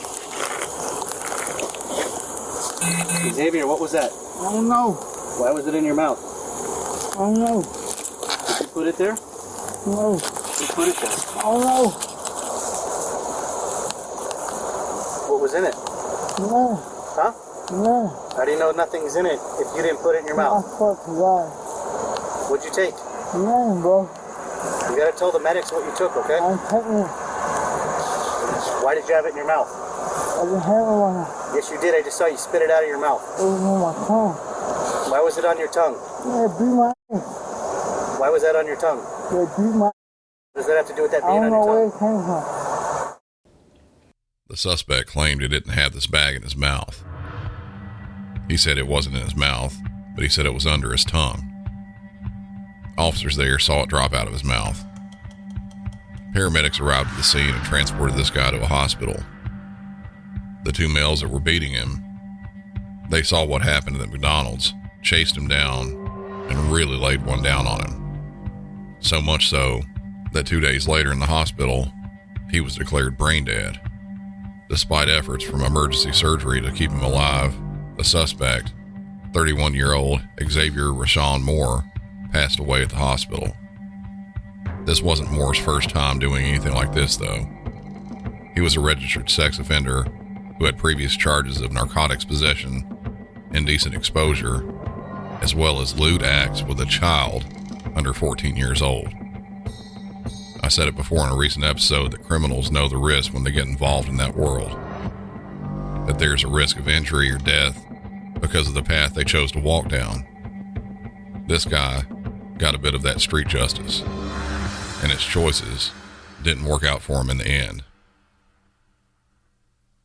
Xavier, 3.34 3.66
what 3.66 3.80
was 3.80 3.92
that? 3.92 4.10
I 4.40 4.52
don't 4.52 4.68
know. 4.68 4.92
Why 5.38 5.50
was 5.50 5.66
it 5.66 5.74
in 5.74 5.84
your 5.84 5.94
mouth? 5.94 6.18
I 7.14 7.18
don't 7.18 7.38
know. 7.38 7.62
Did 7.62 8.60
you 8.60 8.66
put 8.68 8.86
it 8.86 8.96
there? 8.98 9.16
No. 9.86 10.14
you 10.14 10.66
put 10.68 10.88
it 10.88 10.96
there? 10.96 11.10
I 11.38 11.42
don't 11.42 11.60
know. 11.60 11.88
What 15.30 15.40
was 15.40 15.54
in 15.54 15.64
it? 15.64 15.74
No, 16.38 16.76
Huh? 17.16 17.32
No. 17.72 18.08
How 18.36 18.44
do 18.44 18.50
you 18.52 18.58
know 18.58 18.70
nothing's 18.72 19.16
in 19.16 19.26
it 19.26 19.38
if 19.60 19.68
you 19.76 19.82
didn't 19.82 19.98
put 20.02 20.16
it 20.16 20.20
in 20.20 20.26
your 20.26 20.40
I 20.40 20.44
mouth? 20.44 20.64
swear 20.76 20.94
to 20.96 21.10
God. 21.16 21.48
What'd 22.50 22.64
you 22.64 22.72
take? 22.74 22.94
Nothing, 23.34 23.80
bro. 23.80 24.08
You 24.90 24.96
gotta 24.96 25.16
tell 25.16 25.32
the 25.32 25.40
medics 25.40 25.72
what 25.72 25.84
you 25.84 25.92
took, 25.96 26.16
okay? 26.24 26.38
I'm 26.38 26.58
taking 26.68 26.98
it. 27.00 27.10
Why 28.84 28.94
did 28.94 29.08
you 29.08 29.14
have 29.14 29.24
it 29.26 29.30
in 29.30 29.36
your 29.36 29.46
mouth? 29.46 29.68
I 29.70 30.44
didn't 30.44 30.60
have 30.60 30.84
it 30.84 30.98
on 31.00 31.14
Yes, 31.54 31.70
you 31.70 31.80
did. 31.80 31.94
I 31.94 32.02
just 32.02 32.18
saw 32.18 32.26
you 32.26 32.36
spit 32.36 32.60
it 32.62 32.70
out 32.70 32.82
of 32.82 32.88
your 32.88 33.00
mouth. 33.00 33.22
It 33.38 33.42
was 33.44 33.62
on 33.62 33.80
my 33.80 33.94
tongue. 34.06 34.34
Why 35.10 35.20
was 35.20 35.38
it 35.38 35.44
on 35.44 35.58
your 35.58 35.70
tongue? 35.70 35.94
Yeah, 36.26 36.48
beat 36.58 36.74
my 36.74 36.92
ass. 37.14 38.20
Why 38.20 38.28
was 38.30 38.42
that 38.42 38.56
on 38.56 38.66
your 38.66 38.76
tongue? 38.76 39.00
Yeah, 39.32 39.46
beat 39.56 39.74
my 39.76 39.86
What 39.88 39.94
does 40.56 40.66
that 40.66 40.76
have 40.76 40.88
to 40.88 40.94
do 40.94 41.02
with 41.02 41.12
that 41.12 41.24
I 41.24 41.30
being 41.30 41.42
don't 41.42 41.52
on 41.52 41.60
know 41.60 41.66
where 41.66 41.88
tongue? 41.88 41.96
it 41.96 41.98
came 41.98 42.20
from. 42.24 43.18
The 44.48 44.56
suspect 44.56 45.08
claimed 45.08 45.40
he 45.40 45.48
didn't 45.48 45.72
have 45.72 45.92
this 45.94 46.06
bag 46.06 46.36
in 46.36 46.42
his 46.42 46.56
mouth. 46.56 47.02
He 48.48 48.56
said 48.56 48.78
it 48.78 48.86
wasn't 48.86 49.16
in 49.16 49.22
his 49.22 49.36
mouth, 49.36 49.76
but 50.14 50.22
he 50.22 50.28
said 50.28 50.46
it 50.46 50.54
was 50.54 50.66
under 50.66 50.92
his 50.92 51.04
tongue. 51.04 51.50
Officers 52.96 53.36
there 53.36 53.58
saw 53.58 53.82
it 53.82 53.88
drop 53.88 54.12
out 54.12 54.26
of 54.26 54.32
his 54.32 54.44
mouth. 54.44 54.84
Paramedics 56.32 56.80
arrived 56.80 57.10
at 57.10 57.16
the 57.16 57.22
scene 57.22 57.54
and 57.54 57.64
transported 57.64 58.16
this 58.16 58.30
guy 58.30 58.50
to 58.50 58.62
a 58.62 58.66
hospital. 58.66 59.16
The 60.64 60.72
two 60.72 60.88
males 60.88 61.20
that 61.20 61.30
were 61.30 61.40
beating 61.40 61.72
him, 61.72 62.02
they 63.10 63.22
saw 63.22 63.44
what 63.44 63.62
happened 63.62 63.96
at 63.96 64.02
the 64.02 64.08
McDonald's, 64.08 64.74
chased 65.02 65.36
him 65.36 65.48
down, 65.48 65.92
and 66.48 66.72
really 66.72 66.96
laid 66.96 67.24
one 67.24 67.42
down 67.42 67.66
on 67.66 67.80
him. 67.80 68.96
So 69.00 69.20
much 69.20 69.48
so 69.48 69.82
that 70.32 70.46
two 70.46 70.60
days 70.60 70.88
later 70.88 71.12
in 71.12 71.18
the 71.18 71.26
hospital, 71.26 71.92
he 72.50 72.60
was 72.60 72.76
declared 72.76 73.18
brain 73.18 73.44
dead. 73.44 73.80
Despite 74.68 75.08
efforts 75.08 75.44
from 75.44 75.62
emergency 75.62 76.12
surgery 76.12 76.60
to 76.60 76.72
keep 76.72 76.90
him 76.90 77.02
alive, 77.02 77.54
the 78.04 78.10
suspect, 78.10 78.74
31 79.32 79.72
year 79.74 79.94
old 79.94 80.20
Xavier 80.46 80.88
Rashawn 80.88 81.42
Moore, 81.42 81.84
passed 82.32 82.58
away 82.58 82.82
at 82.82 82.90
the 82.90 82.96
hospital. 82.96 83.56
This 84.84 85.00
wasn't 85.00 85.32
Moore's 85.32 85.58
first 85.58 85.88
time 85.88 86.18
doing 86.18 86.44
anything 86.44 86.74
like 86.74 86.92
this, 86.92 87.16
though. 87.16 87.48
He 88.54 88.60
was 88.60 88.76
a 88.76 88.80
registered 88.80 89.30
sex 89.30 89.58
offender 89.58 90.02
who 90.58 90.66
had 90.66 90.76
previous 90.76 91.16
charges 91.16 91.62
of 91.62 91.72
narcotics 91.72 92.26
possession, 92.26 92.84
indecent 93.52 93.94
exposure, 93.94 94.62
as 95.40 95.54
well 95.54 95.80
as 95.80 95.98
lewd 95.98 96.22
acts 96.22 96.62
with 96.62 96.80
a 96.80 96.86
child 96.86 97.44
under 97.96 98.12
14 98.12 98.54
years 98.54 98.82
old. 98.82 99.08
I 100.62 100.68
said 100.68 100.88
it 100.88 100.96
before 100.96 101.26
in 101.26 101.32
a 101.32 101.36
recent 101.36 101.64
episode 101.64 102.12
that 102.12 102.24
criminals 102.24 102.70
know 102.70 102.86
the 102.86 102.98
risk 102.98 103.32
when 103.32 103.44
they 103.44 103.50
get 103.50 103.66
involved 103.66 104.10
in 104.10 104.18
that 104.18 104.36
world. 104.36 104.72
That 106.06 106.18
there's 106.18 106.44
a 106.44 106.48
risk 106.48 106.78
of 106.78 106.86
injury 106.86 107.30
or 107.30 107.38
death 107.38 107.83
because 108.46 108.68
of 108.68 108.74
the 108.74 108.82
path 108.82 109.14
they 109.14 109.24
chose 109.24 109.50
to 109.50 109.58
walk 109.58 109.88
down. 109.88 110.26
This 111.48 111.64
guy 111.64 112.02
got 112.58 112.74
a 112.74 112.78
bit 112.78 112.94
of 112.94 113.00
that 113.00 113.20
street 113.20 113.48
justice, 113.48 114.02
and 115.02 115.10
his 115.10 115.24
choices 115.24 115.92
didn't 116.42 116.66
work 116.66 116.84
out 116.84 117.00
for 117.00 117.22
him 117.22 117.30
in 117.30 117.38
the 117.38 117.46
end. 117.46 117.84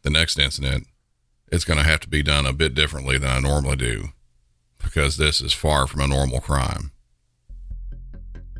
The 0.03 0.09
next 0.09 0.39
incident, 0.39 0.87
it's 1.51 1.65
going 1.65 1.79
to 1.79 1.85
have 1.85 1.99
to 1.99 2.07
be 2.07 2.23
done 2.23 2.45
a 2.45 2.53
bit 2.53 2.73
differently 2.73 3.17
than 3.17 3.29
I 3.29 3.39
normally 3.41 3.75
do, 3.75 4.05
because 4.81 5.17
this 5.17 5.41
is 5.41 5.51
far 5.51 5.85
from 5.85 5.99
a 5.99 6.07
normal 6.07 6.39
crime. 6.39 6.91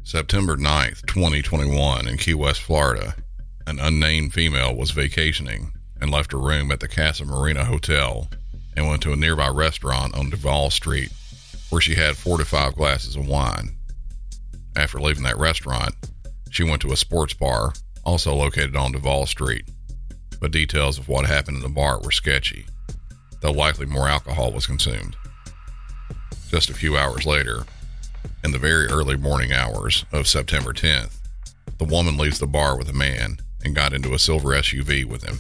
September 0.04 0.58
9th, 0.58 1.06
2021, 1.06 2.06
in 2.06 2.18
Key 2.18 2.34
West, 2.34 2.62
Florida, 2.62 3.16
an 3.66 3.80
unnamed 3.80 4.34
female 4.34 4.76
was 4.76 4.92
vacationing 4.92 5.72
and 6.02 6.12
left 6.12 6.34
her 6.34 6.38
room 6.38 6.70
at 6.70 6.82
the 6.82 6.88
Casa 6.90 7.24
Marina 7.24 7.64
Hotel 7.64 8.30
and 8.76 8.88
went 8.88 9.02
to 9.04 9.14
a 9.14 9.18
nearby 9.18 9.48
restaurant 9.48 10.16
on 10.16 10.30
Duval 10.30 10.70
Street 10.70 11.12
where 11.70 11.82
she 11.82 11.96
had 11.96 12.18
four 12.18 12.38
to 12.38 12.46
five 12.46 12.76
glasses 12.76 13.16
of 13.16 13.28
wine. 13.28 13.76
After 14.76 15.00
leaving 15.00 15.24
that 15.24 15.38
restaurant, 15.38 15.94
she 16.50 16.64
went 16.64 16.82
to 16.82 16.92
a 16.92 16.98
sports 16.98 17.34
bar 17.34 17.74
also 18.04 18.34
located 18.34 18.76
on 18.76 18.92
Duval 18.92 19.26
Street, 19.26 19.70
but 20.40 20.52
details 20.52 20.98
of 20.98 21.08
what 21.08 21.26
happened 21.26 21.58
in 21.58 21.64
the 21.64 21.70
bar 21.70 22.00
were 22.02 22.12
sketchy, 22.12 22.66
though 23.42 23.52
likely 23.52 23.86
more 23.86 24.08
alcohol 24.08 24.52
was 24.52 24.66
consumed. 24.66 25.16
Just 26.50 26.70
a 26.70 26.74
few 26.74 26.98
hours 26.98 27.26
later, 27.26 27.66
in 28.44 28.52
the 28.52 28.58
very 28.58 28.88
early 28.88 29.16
morning 29.16 29.54
hours 29.54 30.06
of 30.12 30.28
September 30.28 30.74
10th, 30.74 31.18
the 31.78 31.86
woman 31.86 32.18
leaves 32.18 32.40
the 32.40 32.48
bar 32.48 32.78
with 32.78 32.90
a 32.90 32.94
man 32.94 33.38
and 33.64 33.76
got 33.76 33.94
into 33.94 34.14
a 34.14 34.20
silver 34.20 34.50
SUV 34.50 35.06
with 35.06 35.24
him. 35.24 35.40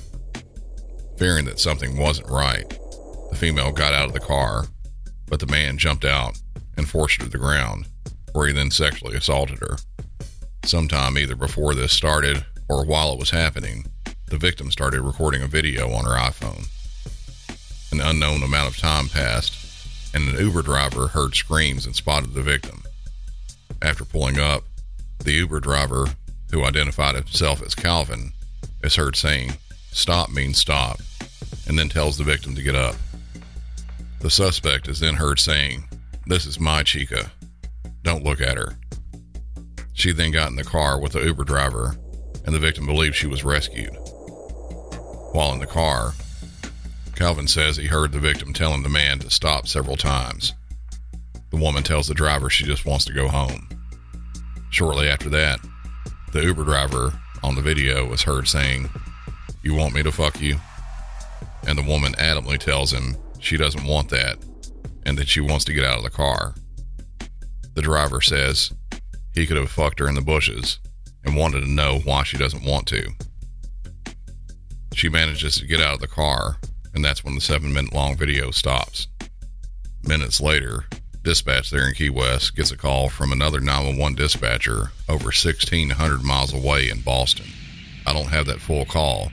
Fearing 1.17 1.45
that 1.45 1.59
something 1.59 1.97
wasn't 1.97 2.29
right, 2.29 2.78
the 3.29 3.35
female 3.35 3.71
got 3.71 3.93
out 3.93 4.07
of 4.07 4.13
the 4.13 4.19
car, 4.19 4.65
but 5.27 5.39
the 5.39 5.47
man 5.47 5.77
jumped 5.77 6.05
out 6.05 6.39
and 6.77 6.87
forced 6.87 7.17
her 7.17 7.25
to 7.25 7.31
the 7.31 7.37
ground, 7.37 7.87
where 8.33 8.47
he 8.47 8.53
then 8.53 8.71
sexually 8.71 9.15
assaulted 9.15 9.59
her. 9.59 9.77
Sometime 10.63 11.17
either 11.17 11.35
before 11.35 11.73
this 11.73 11.93
started 11.93 12.45
or 12.67 12.85
while 12.85 13.13
it 13.13 13.19
was 13.19 13.29
happening, 13.29 13.85
the 14.27 14.37
victim 14.37 14.71
started 14.71 15.01
recording 15.01 15.41
a 15.41 15.47
video 15.47 15.91
on 15.91 16.05
her 16.05 16.11
iPhone. 16.11 16.67
An 17.91 18.01
unknown 18.01 18.43
amount 18.43 18.69
of 18.69 18.77
time 18.77 19.09
passed, 19.09 19.55
and 20.13 20.27
an 20.27 20.39
Uber 20.39 20.61
driver 20.61 21.07
heard 21.07 21.35
screams 21.35 21.85
and 21.85 21.95
spotted 21.95 22.33
the 22.33 22.41
victim. 22.41 22.83
After 23.81 24.05
pulling 24.05 24.39
up, 24.39 24.63
the 25.23 25.33
Uber 25.33 25.59
driver, 25.59 26.07
who 26.51 26.63
identified 26.63 27.15
himself 27.15 27.61
as 27.63 27.75
Calvin, 27.75 28.31
is 28.83 28.95
heard 28.95 29.15
saying, 29.15 29.53
Stop 29.91 30.29
means 30.29 30.59
stop, 30.59 30.99
and 31.67 31.77
then 31.77 31.89
tells 31.89 32.17
the 32.17 32.23
victim 32.23 32.55
to 32.55 32.61
get 32.61 32.75
up. 32.75 32.95
The 34.19 34.29
suspect 34.29 34.89
is 34.89 34.99
then 34.99 35.15
heard 35.15 35.39
saying, 35.39 35.85
This 36.25 36.45
is 36.45 36.59
my 36.59 36.83
chica. 36.83 37.31
Don't 38.03 38.23
look 38.23 38.41
at 38.41 38.57
her. 38.57 38.77
She 39.93 40.11
then 40.11 40.31
got 40.31 40.49
in 40.49 40.55
the 40.55 40.63
car 40.63 40.99
with 40.99 41.13
the 41.13 41.23
Uber 41.23 41.45
driver, 41.45 41.95
and 42.45 42.53
the 42.53 42.59
victim 42.59 42.85
believed 42.85 43.15
she 43.15 43.27
was 43.27 43.45
rescued. 43.45 43.95
While 45.31 45.53
in 45.53 45.59
the 45.59 45.67
car, 45.67 46.13
Calvin 47.15 47.47
says 47.47 47.77
he 47.77 47.85
heard 47.85 48.11
the 48.11 48.19
victim 48.19 48.53
telling 48.53 48.83
the 48.83 48.89
man 48.89 49.19
to 49.19 49.29
stop 49.29 49.67
several 49.67 49.95
times. 49.95 50.53
The 51.51 51.57
woman 51.57 51.83
tells 51.83 52.07
the 52.07 52.13
driver 52.13 52.49
she 52.49 52.65
just 52.65 52.85
wants 52.85 53.05
to 53.05 53.13
go 53.13 53.27
home. 53.27 53.69
Shortly 54.69 55.07
after 55.07 55.29
that, 55.29 55.59
the 56.33 56.43
Uber 56.43 56.65
driver 56.65 57.13
on 57.41 57.55
the 57.55 57.61
video 57.61 58.05
was 58.05 58.21
heard 58.21 58.47
saying, 58.47 58.89
You 59.63 59.75
want 59.75 59.93
me 59.93 60.03
to 60.03 60.11
fuck 60.11 60.41
you? 60.41 60.57
And 61.65 61.77
the 61.77 61.83
woman 61.83 62.13
adamantly 62.13 62.57
tells 62.57 62.91
him 62.91 63.15
she 63.39 63.57
doesn't 63.57 63.85
want 63.85 64.09
that 64.09 64.37
and 65.05 65.17
that 65.17 65.27
she 65.27 65.41
wants 65.41 65.65
to 65.65 65.73
get 65.73 65.85
out 65.85 65.97
of 65.97 66.03
the 66.03 66.09
car. 66.09 66.53
The 67.73 67.81
driver 67.81 68.21
says 68.21 68.71
he 69.33 69.47
could 69.47 69.57
have 69.57 69.71
fucked 69.71 69.99
her 69.99 70.07
in 70.07 70.15
the 70.15 70.21
bushes 70.21 70.79
and 71.23 71.35
wanted 71.35 71.61
to 71.61 71.71
know 71.71 71.99
why 72.03 72.23
she 72.23 72.37
doesn't 72.37 72.65
want 72.65 72.87
to. 72.87 73.11
She 74.93 75.09
manages 75.09 75.57
to 75.57 75.67
get 75.67 75.81
out 75.81 75.93
of 75.93 75.99
the 75.99 76.07
car, 76.07 76.57
and 76.93 77.03
that's 77.03 77.23
when 77.23 77.35
the 77.35 77.41
seven 77.41 77.73
minute 77.73 77.93
long 77.93 78.17
video 78.17 78.51
stops. 78.51 79.07
Minutes 80.03 80.41
later, 80.41 80.85
dispatch 81.23 81.69
there 81.69 81.87
in 81.87 81.93
Key 81.93 82.09
West 82.09 82.55
gets 82.55 82.71
a 82.71 82.77
call 82.77 83.09
from 83.09 83.31
another 83.31 83.59
911 83.59 84.15
dispatcher 84.15 84.91
over 85.07 85.25
1,600 85.25 86.23
miles 86.23 86.53
away 86.53 86.89
in 86.89 87.01
Boston. 87.01 87.45
I 88.05 88.13
don't 88.13 88.29
have 88.29 88.47
that 88.47 88.61
full 88.61 88.85
call, 88.85 89.31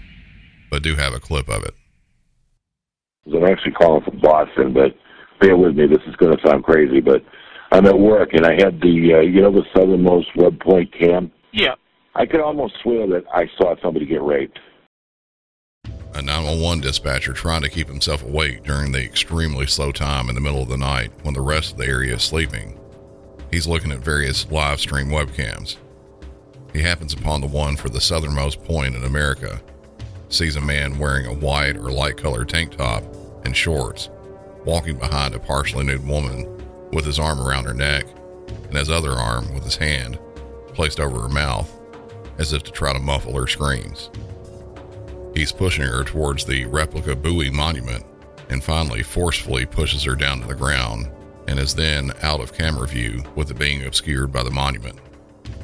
but 0.71 0.83
do 0.83 0.95
have 0.97 1.15
a 1.15 1.21
clip 1.21 1.49
of 1.49 1.65
it. 1.65 1.75
I'm 3.35 3.45
actually 3.45 3.73
calling 3.73 4.05
from 4.05 4.21
Boston, 4.21 4.73
but 4.73 4.97
bear 5.41 5.57
with 5.57 5.77
me. 5.77 5.87
This 5.87 6.03
is 6.07 6.17
going 6.17 6.37
to 6.37 6.47
sound 6.47 6.65
crazy, 6.65 7.01
but 7.01 7.23
I'm 7.73 7.87
at 7.87 7.99
work 7.99 8.31
and 8.33 8.47
I 8.47 8.53
had 8.53 8.81
the, 8.81 9.15
uh, 9.15 9.21
you 9.21 9.43
know, 9.43 9.51
the 9.51 9.65
southernmost 9.75 10.29
web 10.37 10.59
point 10.61 10.93
cam. 10.93 11.33
Yeah. 11.53 11.75
I 12.15 12.27
could 12.27 12.41
almost 12.41 12.75
swear 12.83 13.07
that 13.09 13.25
I 13.33 13.49
saw 13.59 13.75
somebody 13.83 14.07
get 14.07 14.23
raped. 14.23 14.59
A 16.15 16.23
911 16.23 16.81
dispatcher 16.81 17.35
trying 17.35 17.61
to 17.61 17.69
keep 17.69 17.89
himself 17.89 18.23
awake 18.23 18.63
during 18.65 18.91
the 18.91 19.05
extremely 19.05 19.67
slow 19.67 19.93
time 19.93 20.31
in 20.31 20.35
the 20.35 20.41
middle 20.41 20.63
of 20.63 20.69
the 20.69 20.79
night 20.79 21.13
when 21.23 21.35
the 21.35 21.43
rest 21.43 21.73
of 21.73 21.79
the 21.79 21.87
area 21.87 22.15
is 22.15 22.23
sleeping. 22.23 22.79
He's 23.51 23.67
looking 23.67 23.93
at 23.93 23.99
various 23.99 24.51
live 24.51 24.81
stream 24.81 25.09
webcams. 25.09 25.77
He 26.73 26.81
happens 26.81 27.13
upon 27.13 27.43
the 27.43 27.47
one 27.47 27.77
for 27.77 27.91
the 27.91 28.01
southernmost 28.01 28.65
point 28.65 28.95
in 28.95 29.05
America, 29.05 29.61
sees 30.29 30.57
a 30.57 30.61
man 30.61 30.99
wearing 30.99 31.27
a 31.27 31.35
white 31.35 31.77
or 31.77 31.91
light 31.91 32.17
colored 32.17 32.49
tank 32.49 32.77
top 32.77 33.05
and 33.45 33.57
shorts, 33.57 34.11
walking 34.65 34.97
behind 34.97 35.35
a 35.35 35.39
partially 35.39 35.85
nude 35.85 36.07
woman 36.07 36.47
with 36.93 37.05
his 37.05 37.19
arm 37.19 37.41
around 37.41 37.65
her 37.65 37.75
neck 37.75 38.07
and 38.69 38.77
his 38.77 38.91
other 38.91 39.13
arm 39.13 39.53
with 39.55 39.65
his 39.65 39.77
hand 39.77 40.19
placed 40.69 41.01
over 41.01 41.21
her 41.21 41.29
mouth 41.29 41.73
as 42.39 42.53
if 42.53 42.63
to 42.63 42.71
try 42.71 42.93
to 42.93 42.99
muffle 42.99 43.37
her 43.39 43.47
screams. 43.47 44.11
He's 45.35 45.53
pushing 45.53 45.85
her 45.85 46.05
towards 46.05 46.45
the 46.45 46.65
replica 46.67 47.15
buoy 47.15 47.51
monument 47.51 48.05
and 48.49 48.63
finally 48.63 49.03
forcefully 49.03 49.67
pushes 49.67 50.05
her 50.05 50.15
down 50.15 50.41
to 50.41 50.47
the 50.47 50.55
ground 50.55 51.11
and 51.49 51.59
is 51.59 51.75
then 51.75 52.13
out 52.23 52.41
of 52.41 52.53
camera 52.53 52.87
view 52.87 53.23
with 53.35 53.51
it 53.51 53.59
being 53.59 53.85
obscured 53.85 54.33
by 54.33 54.43
the 54.43 54.51
monument. 54.51 54.99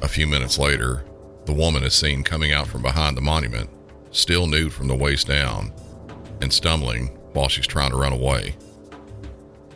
A 0.01 0.09
few 0.09 0.27
minutes 0.27 0.59
later, 0.59 1.05
The 1.45 1.53
woman 1.53 1.83
is 1.83 1.95
seen 1.95 2.23
coming 2.23 2.53
out 2.53 2.69
from 2.69 2.83
behind 2.83 3.17
the 3.17 3.21
monument, 3.21 3.69
still 4.13 4.47
nude 4.47 4.73
from 4.73 4.89
the 4.89 4.95
waist 4.95 5.27
down, 5.27 5.73
and 6.41 6.53
stumbling 6.53 7.09
while 7.33 7.49
she's 7.49 7.67
trying 7.67 7.91
to 7.91 7.97
run 7.97 8.13
away. 8.13 8.55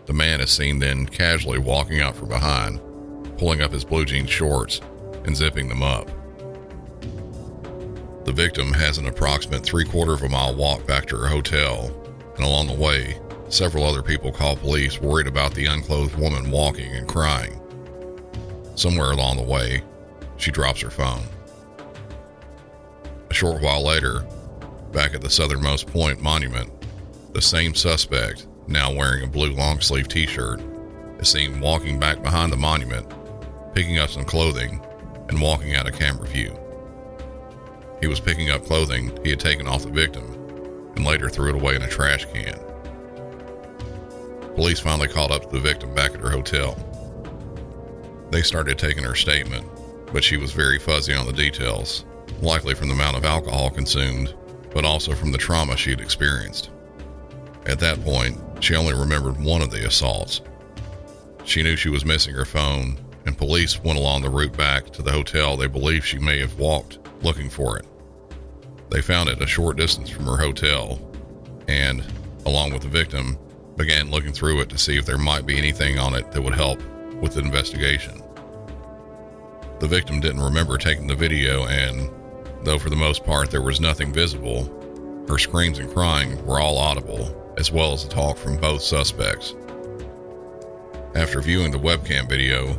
The 0.07 0.13
man 0.13 0.41
is 0.41 0.51
seen 0.51 0.79
then 0.79 1.07
casually 1.07 1.59
walking 1.59 2.01
out 2.01 2.15
from 2.15 2.29
behind, 2.29 2.81
pulling 3.39 3.61
up 3.61 3.73
his 3.73 3.85
blue 3.85 4.05
jean 4.05 4.27
shorts 4.27 4.81
and 5.25 5.37
zipping 5.37 5.69
them 5.69 5.83
up. 5.83 6.09
The 8.25 8.33
victim 8.33 8.73
has 8.73 8.99
an 8.99 9.07
approximate 9.07 9.65
three 9.65 9.85
quarter 9.85 10.13
of 10.13 10.23
a 10.23 10.29
mile 10.29 10.55
walk 10.55 10.87
back 10.87 11.07
to 11.07 11.17
her 11.17 11.29
hotel, 11.29 11.91
and 12.37 12.45
along 12.45 12.67
the 12.69 12.75
way, 12.75 13.21
several 13.49 13.85
other 13.85 14.03
people 14.03 14.33
call 14.33 14.57
police 14.57 15.01
worried 15.01 15.27
about 15.27 15.55
the 15.55 15.67
unclothed 15.67 16.17
woman 16.17 16.51
walking 16.51 16.93
and 16.95 17.09
crying. 17.09 17.61
Somewhere 18.75 19.13
along 19.13 19.37
the 19.37 19.43
way, 19.43 19.83
she 20.37 20.51
drops 20.51 20.81
her 20.81 20.91
phone. 20.91 21.23
Short 23.37 23.61
while 23.61 23.85
later, 23.85 24.25
back 24.93 25.13
at 25.13 25.21
the 25.21 25.29
southernmost 25.29 25.89
point 25.89 26.23
monument, 26.23 26.73
the 27.35 27.43
same 27.43 27.75
suspect, 27.75 28.47
now 28.67 28.91
wearing 28.91 29.25
a 29.25 29.27
blue 29.27 29.53
long 29.53 29.79
sleeve 29.83 30.09
t 30.09 30.25
shirt, 30.27 30.63
is 31.19 31.29
seen 31.29 31.61
walking 31.61 32.01
back 32.01 32.23
behind 32.23 32.51
the 32.51 32.57
monument, 32.57 33.07
picking 33.75 33.99
up 33.99 34.09
some 34.09 34.25
clothing, 34.25 34.81
and 35.29 35.39
walking 35.39 35.75
out 35.75 35.87
of 35.87 35.99
camera 35.99 36.27
view. 36.27 36.59
He 38.01 38.07
was 38.07 38.21
picking 38.21 38.49
up 38.49 38.65
clothing 38.65 39.15
he 39.23 39.29
had 39.29 39.41
taken 39.41 39.69
off 39.69 39.83
the 39.83 39.91
victim 39.91 40.33
and 40.97 41.05
later 41.05 41.29
threw 41.29 41.51
it 41.51 41.57
away 41.57 41.77
in 41.77 41.83
a 41.83 41.91
trash 41.91 42.25
can. 42.33 42.59
Police 44.55 44.81
finally 44.81 45.09
called 45.09 45.31
up 45.31 45.43
to 45.43 45.49
the 45.51 45.61
victim 45.61 45.95
back 45.95 46.15
at 46.15 46.21
her 46.21 46.31
hotel. 46.31 46.75
They 48.31 48.41
started 48.41 48.79
taking 48.79 49.05
her 49.05 49.15
statement, 49.15 49.67
but 50.11 50.25
she 50.25 50.39
was 50.39 50.53
very 50.53 50.79
fuzzy 50.79 51.13
on 51.13 51.27
the 51.27 51.35
details, 51.35 52.07
likely 52.43 52.75
from 52.75 52.89
the 52.89 52.95
amount 52.95 53.17
of 53.17 53.25
alcohol 53.25 53.71
consumed, 53.71 54.35
but 54.73 54.85
also 54.85 55.15
from 55.15 55.33
the 55.33 55.39
trauma 55.39 55.77
she 55.77 55.91
had 55.91 56.01
experienced. 56.01 56.71
At 57.67 57.81
that 57.81 58.03
point, 58.05 58.39
she 58.61 58.77
only 58.77 58.95
remembered 58.95 59.43
one 59.43 59.63
of 59.63 59.71
the 59.71 59.87
assaults. 59.87 60.41
She 61.45 61.63
knew 61.63 61.77
she 61.77 61.89
was 61.89 62.05
missing 62.05 62.35
her 62.35 62.45
phone, 62.45 62.99
and 63.27 63.37
police 63.37 63.83
went 63.83 63.99
along 63.99 64.23
the 64.23 64.31
route 64.31 64.57
back 64.57 64.91
to 64.91 65.03
the 65.03 65.13
hotel 65.13 65.57
they 65.57 65.67
believe 65.67 66.05
she 66.05 66.19
may 66.19 66.39
have 66.39 66.59
walked 66.59 66.99
looking 67.23 67.51
for 67.51 67.79
it. 67.79 67.87
They 68.91 69.03
found 69.03 69.29
it 69.29 69.43
a 69.43 69.47
short 69.47 69.77
distance 69.77 70.11
from 70.11 70.27
her 70.27 70.37
hotel 70.37 71.01
and, 71.69 72.05
along 72.45 72.73
with 72.73 72.83
the 72.83 72.89
victim, 72.89 73.37
began 73.77 74.11
looking 74.11 74.33
through 74.33 74.61
it 74.61 74.69
to 74.71 74.79
see 74.79 74.97
if 74.97 75.05
there 75.05 75.19
might 75.19 75.45
be 75.45 75.59
anything 75.59 75.99
on 75.99 76.15
it 76.15 76.31
that 76.33 76.43
would 76.43 76.55
help 76.55 76.81
with 77.21 77.35
the 77.35 77.41
investigation. 77.41 78.23
The 79.79 79.89
victim 79.89 80.21
didn't 80.21 80.41
remember 80.41 80.79
taking 80.79 81.07
the 81.07 81.15
video, 81.15 81.67
and 81.67 82.11
though 82.63 82.79
for 82.79 82.89
the 82.89 82.97
most 82.97 83.25
part 83.25 83.51
there 83.51 83.63
was 83.63 83.81
nothing 83.81 84.13
visible, 84.13 84.73
her 85.29 85.39
screams 85.39 85.79
and 85.79 85.93
crying 85.93 86.45
were 86.47 86.61
all 86.61 86.79
audible, 86.79 87.55
as 87.59 87.71
well 87.71 87.93
as 87.93 88.05
the 88.05 88.09
talk 88.09 88.39
from 88.39 88.57
both 88.57 88.81
suspects. 88.81 89.55
After 91.15 91.41
viewing 91.41 91.73
the 91.73 91.79
webcam 91.79 92.29
video, 92.29 92.75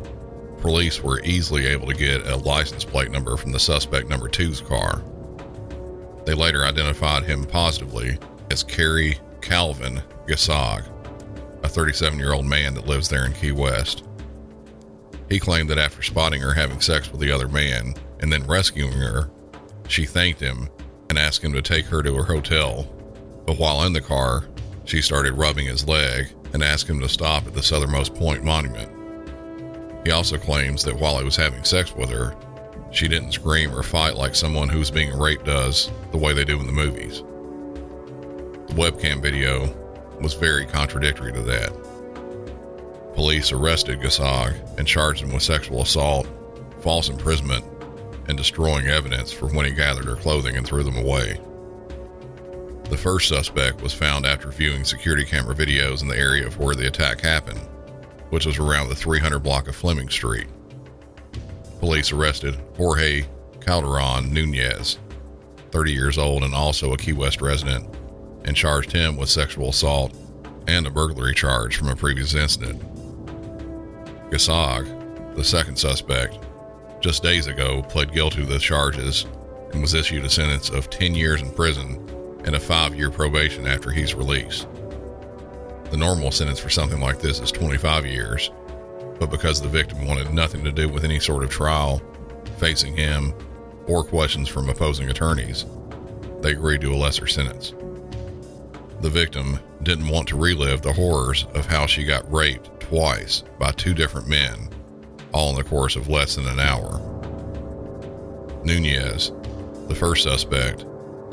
police 0.60 1.02
were 1.02 1.20
easily 1.22 1.66
able 1.66 1.86
to 1.86 1.94
get 1.94 2.26
a 2.26 2.36
license 2.36 2.84
plate 2.84 3.12
number 3.12 3.36
from 3.36 3.52
the 3.52 3.60
suspect 3.60 4.08
number 4.08 4.28
two's 4.28 4.60
car. 4.60 5.02
They 6.24 6.34
later 6.34 6.64
identified 6.64 7.24
him 7.24 7.44
positively 7.44 8.18
as 8.50 8.64
Kerry 8.64 9.18
Calvin 9.40 10.02
Gasog, 10.26 10.84
a 11.62 11.68
37 11.68 12.18
year 12.18 12.32
old 12.32 12.46
man 12.46 12.74
that 12.74 12.88
lives 12.88 13.08
there 13.08 13.24
in 13.24 13.32
Key 13.34 13.52
West. 13.52 14.04
He 15.28 15.38
claimed 15.38 15.68
that 15.70 15.78
after 15.78 16.02
spotting 16.02 16.40
her 16.40 16.54
having 16.54 16.80
sex 16.80 17.10
with 17.10 17.20
the 17.20 17.30
other 17.30 17.48
man 17.48 17.94
and 18.20 18.32
then 18.32 18.46
rescuing 18.46 18.92
her, 18.92 19.30
she 19.86 20.04
thanked 20.04 20.40
him 20.40 20.68
and 21.08 21.18
asked 21.18 21.42
him 21.42 21.52
to 21.52 21.62
take 21.62 21.86
her 21.86 22.02
to 22.02 22.14
her 22.14 22.24
hotel. 22.24 22.84
But 23.46 23.58
while 23.58 23.84
in 23.84 23.92
the 23.92 24.00
car, 24.00 24.46
she 24.84 25.02
started 25.02 25.34
rubbing 25.34 25.66
his 25.66 25.86
leg 25.86 26.32
and 26.52 26.62
asked 26.62 26.88
him 26.88 27.00
to 27.00 27.08
stop 27.08 27.46
at 27.46 27.54
the 27.54 27.62
southernmost 27.62 28.14
point 28.14 28.42
monument. 28.42 28.90
He 30.04 30.12
also 30.12 30.38
claims 30.38 30.82
that 30.84 30.96
while 30.96 31.18
he 31.18 31.24
was 31.24 31.36
having 31.36 31.64
sex 31.64 31.94
with 31.94 32.08
her, 32.10 32.34
she 32.90 33.08
didn't 33.08 33.32
scream 33.32 33.74
or 33.74 33.82
fight 33.82 34.16
like 34.16 34.34
someone 34.34 34.68
who's 34.68 34.90
being 34.90 35.16
raped 35.18 35.44
does 35.44 35.90
the 36.10 36.16
way 36.16 36.32
they 36.32 36.44
do 36.44 36.58
in 36.58 36.66
the 36.66 36.72
movies. 36.72 37.22
The 38.68 38.74
webcam 38.74 39.20
video 39.20 39.74
was 40.22 40.32
very 40.34 40.64
contradictory 40.64 41.32
to 41.32 41.42
that. 41.42 41.87
Police 43.18 43.50
arrested 43.50 43.98
Gasog 43.98 44.78
and 44.78 44.86
charged 44.86 45.24
him 45.24 45.32
with 45.32 45.42
sexual 45.42 45.82
assault, 45.82 46.28
false 46.82 47.08
imprisonment, 47.08 47.64
and 48.28 48.38
destroying 48.38 48.86
evidence 48.86 49.32
for 49.32 49.48
when 49.48 49.66
he 49.66 49.72
gathered 49.72 50.04
her 50.04 50.14
clothing 50.14 50.56
and 50.56 50.64
threw 50.64 50.84
them 50.84 50.96
away. 50.96 51.36
The 52.84 52.96
first 52.96 53.26
suspect 53.26 53.82
was 53.82 53.92
found 53.92 54.24
after 54.24 54.52
viewing 54.52 54.84
security 54.84 55.24
camera 55.24 55.56
videos 55.56 56.00
in 56.00 56.06
the 56.06 56.16
area 56.16 56.46
of 56.46 56.60
where 56.60 56.76
the 56.76 56.86
attack 56.86 57.20
happened, 57.20 57.58
which 58.30 58.46
was 58.46 58.60
around 58.60 58.88
the 58.88 58.94
300 58.94 59.40
block 59.40 59.66
of 59.66 59.74
Fleming 59.74 60.08
Street. 60.08 60.46
Police 61.80 62.12
arrested 62.12 62.56
Jorge 62.76 63.26
Calderon 63.60 64.32
Nunez, 64.32 65.00
30 65.72 65.92
years 65.92 66.18
old 66.18 66.44
and 66.44 66.54
also 66.54 66.92
a 66.92 66.96
Key 66.96 67.14
West 67.14 67.40
resident, 67.40 67.84
and 68.44 68.54
charged 68.54 68.92
him 68.92 69.16
with 69.16 69.28
sexual 69.28 69.70
assault 69.70 70.16
and 70.68 70.86
a 70.86 70.90
burglary 70.90 71.34
charge 71.34 71.76
from 71.76 71.88
a 71.88 71.96
previous 71.96 72.34
incident. 72.34 72.80
Gasog, 74.30 75.34
the 75.36 75.44
second 75.44 75.78
suspect, 75.78 76.38
just 77.00 77.22
days 77.22 77.46
ago 77.46 77.82
pled 77.82 78.12
guilty 78.12 78.42
to 78.42 78.46
the 78.46 78.58
charges 78.58 79.24
and 79.72 79.80
was 79.80 79.94
issued 79.94 80.24
a 80.24 80.28
sentence 80.28 80.68
of 80.68 80.90
10 80.90 81.14
years 81.14 81.40
in 81.40 81.50
prison 81.50 82.06
and 82.44 82.54
a 82.54 82.60
five 82.60 82.94
year 82.94 83.10
probation 83.10 83.66
after 83.66 83.90
he's 83.90 84.14
released. 84.14 84.68
The 85.90 85.96
normal 85.96 86.30
sentence 86.30 86.58
for 86.58 86.68
something 86.68 87.00
like 87.00 87.20
this 87.20 87.40
is 87.40 87.50
25 87.50 88.04
years, 88.04 88.50
but 89.18 89.30
because 89.30 89.62
the 89.62 89.68
victim 89.68 90.06
wanted 90.06 90.34
nothing 90.34 90.62
to 90.64 90.72
do 90.72 90.90
with 90.90 91.04
any 91.04 91.18
sort 91.18 91.42
of 91.42 91.48
trial 91.48 92.02
facing 92.58 92.96
him 92.96 93.32
or 93.86 94.04
questions 94.04 94.48
from 94.48 94.68
opposing 94.68 95.08
attorneys, 95.08 95.64
they 96.42 96.52
agreed 96.52 96.82
to 96.82 96.92
a 96.92 96.96
lesser 96.96 97.26
sentence. 97.26 97.72
The 99.00 99.08
victim 99.08 99.58
didn't 99.82 100.08
want 100.08 100.28
to 100.28 100.36
relive 100.36 100.82
the 100.82 100.92
horrors 100.92 101.46
of 101.54 101.64
how 101.64 101.86
she 101.86 102.04
got 102.04 102.30
raped 102.30 102.77
twice 102.88 103.44
by 103.58 103.70
two 103.72 103.92
different 103.92 104.28
men, 104.28 104.68
all 105.32 105.50
in 105.50 105.56
the 105.56 105.64
course 105.64 105.94
of 105.94 106.08
less 106.08 106.36
than 106.36 106.46
an 106.46 106.58
hour. 106.58 107.00
Nunez, 108.64 109.32
the 109.88 109.94
first 109.94 110.22
suspect, 110.22 110.86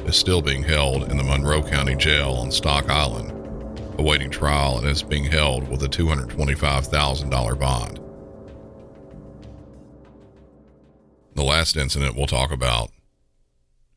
is 0.05 0.17
still 0.17 0.41
being 0.41 0.63
held 0.63 1.09
in 1.09 1.17
the 1.17 1.23
Monroe 1.23 1.63
County 1.63 1.95
Jail 1.95 2.33
on 2.33 2.51
Stock 2.51 2.89
Island, 2.89 3.31
awaiting 3.97 4.29
trial 4.29 4.77
and 4.77 4.87
is 4.87 5.01
being 5.01 5.23
held 5.23 5.67
with 5.69 5.81
a 5.83 5.87
$225,000 5.87 7.59
bond. 7.59 7.99
The 11.35 11.43
last 11.43 11.75
incident 11.77 12.15
we'll 12.15 12.27
talk 12.27 12.51
about, 12.51 12.91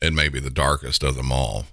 it 0.00 0.12
may 0.12 0.28
be 0.28 0.40
the 0.40 0.50
darkest 0.50 1.02
of 1.02 1.16
them 1.16 1.32
all. 1.32 1.66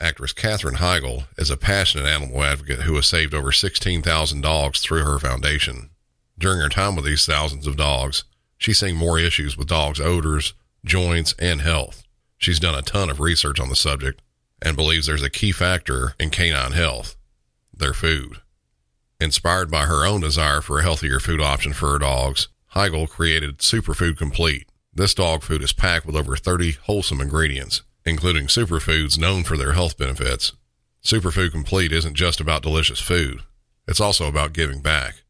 Actress 0.00 0.32
Katherine 0.32 0.76
Heigl 0.76 1.24
is 1.38 1.50
a 1.50 1.56
passionate 1.56 2.06
animal 2.06 2.42
advocate 2.42 2.80
who 2.80 2.96
has 2.96 3.06
saved 3.06 3.32
over 3.32 3.52
16,000 3.52 4.40
dogs 4.40 4.80
through 4.80 5.04
her 5.04 5.18
foundation. 5.18 5.90
During 6.36 6.60
her 6.60 6.68
time 6.68 6.96
with 6.96 7.04
these 7.04 7.24
thousands 7.24 7.66
of 7.66 7.76
dogs, 7.76 8.24
she's 8.58 8.78
seen 8.78 8.96
more 8.96 9.18
issues 9.20 9.56
with 9.56 9.68
dogs' 9.68 10.00
odors, 10.00 10.54
joints, 10.84 11.34
and 11.38 11.60
health. 11.60 12.02
She's 12.38 12.58
done 12.58 12.74
a 12.74 12.82
ton 12.82 13.08
of 13.08 13.20
research 13.20 13.60
on 13.60 13.68
the 13.68 13.76
subject 13.76 14.20
and 14.60 14.76
believes 14.76 15.06
there's 15.06 15.22
a 15.22 15.30
key 15.30 15.52
factor 15.52 16.14
in 16.18 16.30
canine 16.30 16.72
health 16.72 17.16
their 17.76 17.92
food. 17.92 18.38
Inspired 19.20 19.70
by 19.70 19.84
her 19.84 20.04
own 20.04 20.20
desire 20.20 20.60
for 20.60 20.78
a 20.78 20.82
healthier 20.82 21.20
food 21.20 21.40
option 21.40 21.72
for 21.72 21.90
her 21.90 21.98
dogs, 21.98 22.48
Heigl 22.74 23.08
created 23.08 23.58
Superfood 23.58 24.16
Complete. 24.16 24.68
This 24.92 25.14
dog 25.14 25.42
food 25.42 25.62
is 25.62 25.72
packed 25.72 26.06
with 26.06 26.16
over 26.16 26.36
30 26.36 26.72
wholesome 26.82 27.20
ingredients, 27.20 27.82
including 28.04 28.46
superfoods 28.46 29.18
known 29.18 29.44
for 29.44 29.56
their 29.56 29.72
health 29.72 29.96
benefits. 29.96 30.52
Superfood 31.02 31.52
Complete 31.52 31.92
isn't 31.92 32.14
just 32.14 32.40
about 32.40 32.62
delicious 32.62 33.00
food, 33.00 33.42
it's 33.86 34.00
also 34.00 34.26
about 34.26 34.52
giving 34.52 34.80
back. 34.80 35.22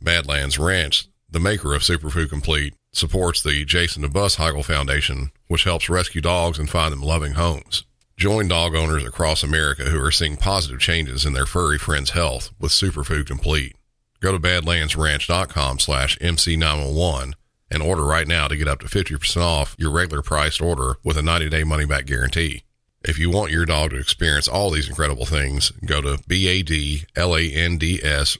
Badlands 0.00 0.58
Ranch, 0.58 1.08
the 1.30 1.40
maker 1.40 1.74
of 1.74 1.82
Superfood 1.82 2.28
Complete, 2.28 2.74
supports 2.92 3.42
the 3.42 3.64
Jason 3.64 4.02
DeBus 4.02 4.36
Heigl 4.36 4.64
Foundation, 4.64 5.30
which 5.48 5.64
helps 5.64 5.88
rescue 5.88 6.20
dogs 6.20 6.58
and 6.58 6.68
find 6.68 6.92
them 6.92 7.02
loving 7.02 7.32
homes. 7.32 7.84
Join 8.16 8.48
dog 8.48 8.74
owners 8.74 9.04
across 9.04 9.42
America 9.42 9.84
who 9.84 10.02
are 10.02 10.10
seeing 10.10 10.36
positive 10.36 10.80
changes 10.80 11.24
in 11.24 11.32
their 11.32 11.46
furry 11.46 11.78
friends' 11.78 12.10
health 12.10 12.50
with 12.60 12.72
Superfood 12.72 13.26
Complete. 13.26 13.74
Go 14.20 14.32
to 14.32 14.38
badlandsranch.com 14.38 15.78
slash 15.78 16.18
MC911 16.18 17.34
and 17.72 17.82
order 17.82 18.04
right 18.04 18.28
now 18.28 18.46
to 18.46 18.56
get 18.56 18.68
up 18.68 18.80
to 18.80 18.86
50% 18.86 19.36
off 19.38 19.74
your 19.78 19.90
regular 19.90 20.22
priced 20.22 20.60
order 20.60 20.96
with 21.02 21.16
a 21.16 21.22
90-day 21.22 21.64
money-back 21.64 22.06
guarantee. 22.06 22.64
If 23.04 23.18
you 23.18 23.30
want 23.30 23.50
your 23.50 23.66
dog 23.66 23.90
to 23.90 23.96
experience 23.96 24.46
all 24.46 24.70
these 24.70 24.88
incredible 24.88 25.26
things, 25.26 25.72
go 25.84 26.00
to 26.00 26.22
B-A-D-L-A-N-D-S 26.28 26.68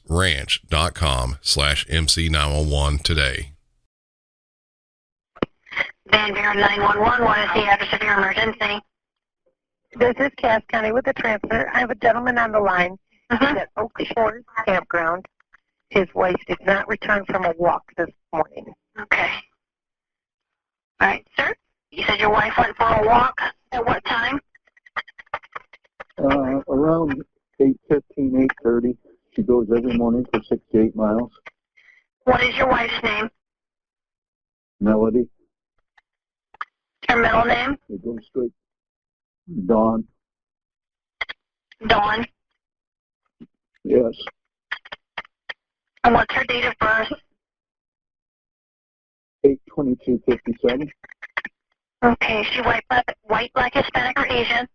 ranch.com 0.09 1.38
slash 1.40 1.85
MC911 1.87 3.03
today. 3.03 3.49
Van 6.11 6.33
Buren 6.33 6.59
911, 6.59 7.25
what 7.25 7.38
is 7.38 7.49
the 7.55 7.68
address 7.68 7.92
of 7.92 8.03
your 8.03 8.18
emergency? 8.18 8.81
This 9.95 10.14
is 10.18 10.31
Cass 10.37 10.62
County 10.68 10.92
with 10.92 11.07
the 11.07 11.12
transfer. 11.14 11.68
I 11.73 11.81
have 11.81 11.90
a 11.90 11.95
gentleman 11.97 12.38
on 12.38 12.53
the 12.53 12.61
line. 12.61 12.99
He's 13.31 13.40
at 13.40 13.71
Oak 13.77 13.92
Shores 14.14 14.45
Campground. 14.66 15.27
His 15.88 16.07
wife 16.14 16.40
did 16.47 16.59
not 16.64 16.87
return 16.88 17.25
from 17.25 17.45
a 17.45 17.53
walk 17.59 17.83
this 17.97 18.11
morning. 18.33 18.73
Okay. 19.00 19.31
All 21.00 21.09
right, 21.09 21.26
sir. 21.37 21.55
You 21.90 22.05
said 22.07 22.20
your 22.20 22.31
wife 22.31 22.52
went 22.59 22.76
for 22.76 22.87
a 22.87 23.07
walk. 23.07 23.38
At 23.72 23.85
what 23.87 24.05
time? 24.05 24.38
Uh, 26.18 26.61
around 26.70 27.22
8.15, 27.61 28.02
8.30. 28.64 28.96
She 29.35 29.42
goes 29.42 29.66
every 29.74 29.96
morning 29.96 30.26
for 30.33 30.42
six 30.42 30.61
to 30.72 30.83
eight 30.83 30.94
miles. 30.94 31.31
What 32.24 32.42
is 32.44 32.55
your 32.57 32.68
wife's 32.68 32.92
name? 33.02 33.31
Melody, 34.81 35.26
Her 37.09 37.16
middle 37.16 37.44
name? 37.44 37.78
it 37.88 38.05
goes 38.05 38.18
straight. 38.28 38.52
Dawn, 39.66 40.05
Dawn. 41.87 42.26
yes. 43.85 44.12
And 46.05 46.14
what's 46.14 46.35
her 46.35 46.44
date 46.44 46.64
of 46.64 46.74
birth? 46.81 47.12
8.22.57. 49.44 50.88
Okay, 52.05 52.40
is 52.40 52.46
she 52.48 52.61
white, 52.62 52.85
black, 52.88 53.05
white, 53.22 53.52
black, 53.55 53.74
Hispanic, 53.74 54.18
or 54.18 54.26
Asian? 54.26 54.68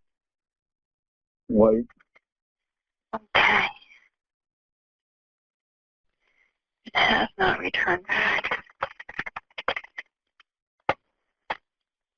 White, 1.47 1.86
Okay. 3.15 3.65
It 6.86 6.95
has 6.95 7.30
not 7.38 7.60
returned 7.60 8.06
back. 8.08 8.63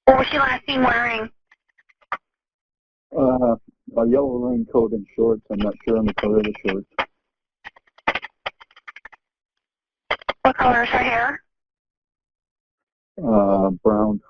What 0.06 0.18
was 0.20 0.28
she 0.32 0.38
last 0.40 0.66
seen 0.66 0.84
wearing? 0.84 1.30
uh, 3.18 3.56
a 3.98 4.08
yellow 4.08 4.38
raincoat 4.38 4.92
and 4.92 5.06
shorts. 5.16 5.42
I'm 5.52 5.58
not 5.60 5.74
sure 5.88 5.98
on 5.98 6.06
the 6.06 6.14
color 6.16 6.38
of 6.38 6.44
the 6.44 6.54
shorts. 6.68 6.88
What 10.44 10.58
color 10.58 10.84
is 10.84 10.90
her 10.90 10.98
hair? 11.00 11.42
Uh, 13.24 13.70
brown, 13.84 14.22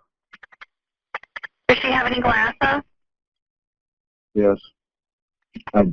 Does 1.67 1.77
she 1.79 1.91
have 1.91 2.07
any 2.07 2.21
glasses? 2.21 2.83
yes. 4.33 4.57
I 5.73 5.83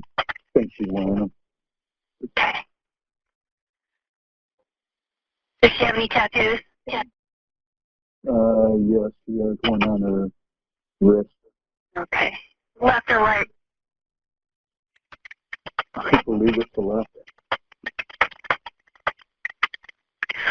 think 0.54 0.70
she's 0.74 0.87
wearing 0.90 1.14
them. 1.16 1.32
Okay. 2.24 2.59
Does 5.62 5.72
she 5.78 5.85
have 5.85 5.94
any 5.96 6.09
tattoos? 6.09 6.61
Yeah. 6.87 7.02
Uh, 8.28 8.76
yes, 8.76 9.11
she 9.26 9.38
has 9.40 9.56
one 9.64 9.82
on 9.85 10.02
her 10.02 10.28
wrist. 11.00 11.30
Okay. 11.96 12.32
Left 12.80 13.11
or 13.11 13.18
right? 13.18 13.46
I 15.94 16.22
believe 16.24 16.56
it's 16.56 16.70
the 16.74 16.80
left. 16.80 17.09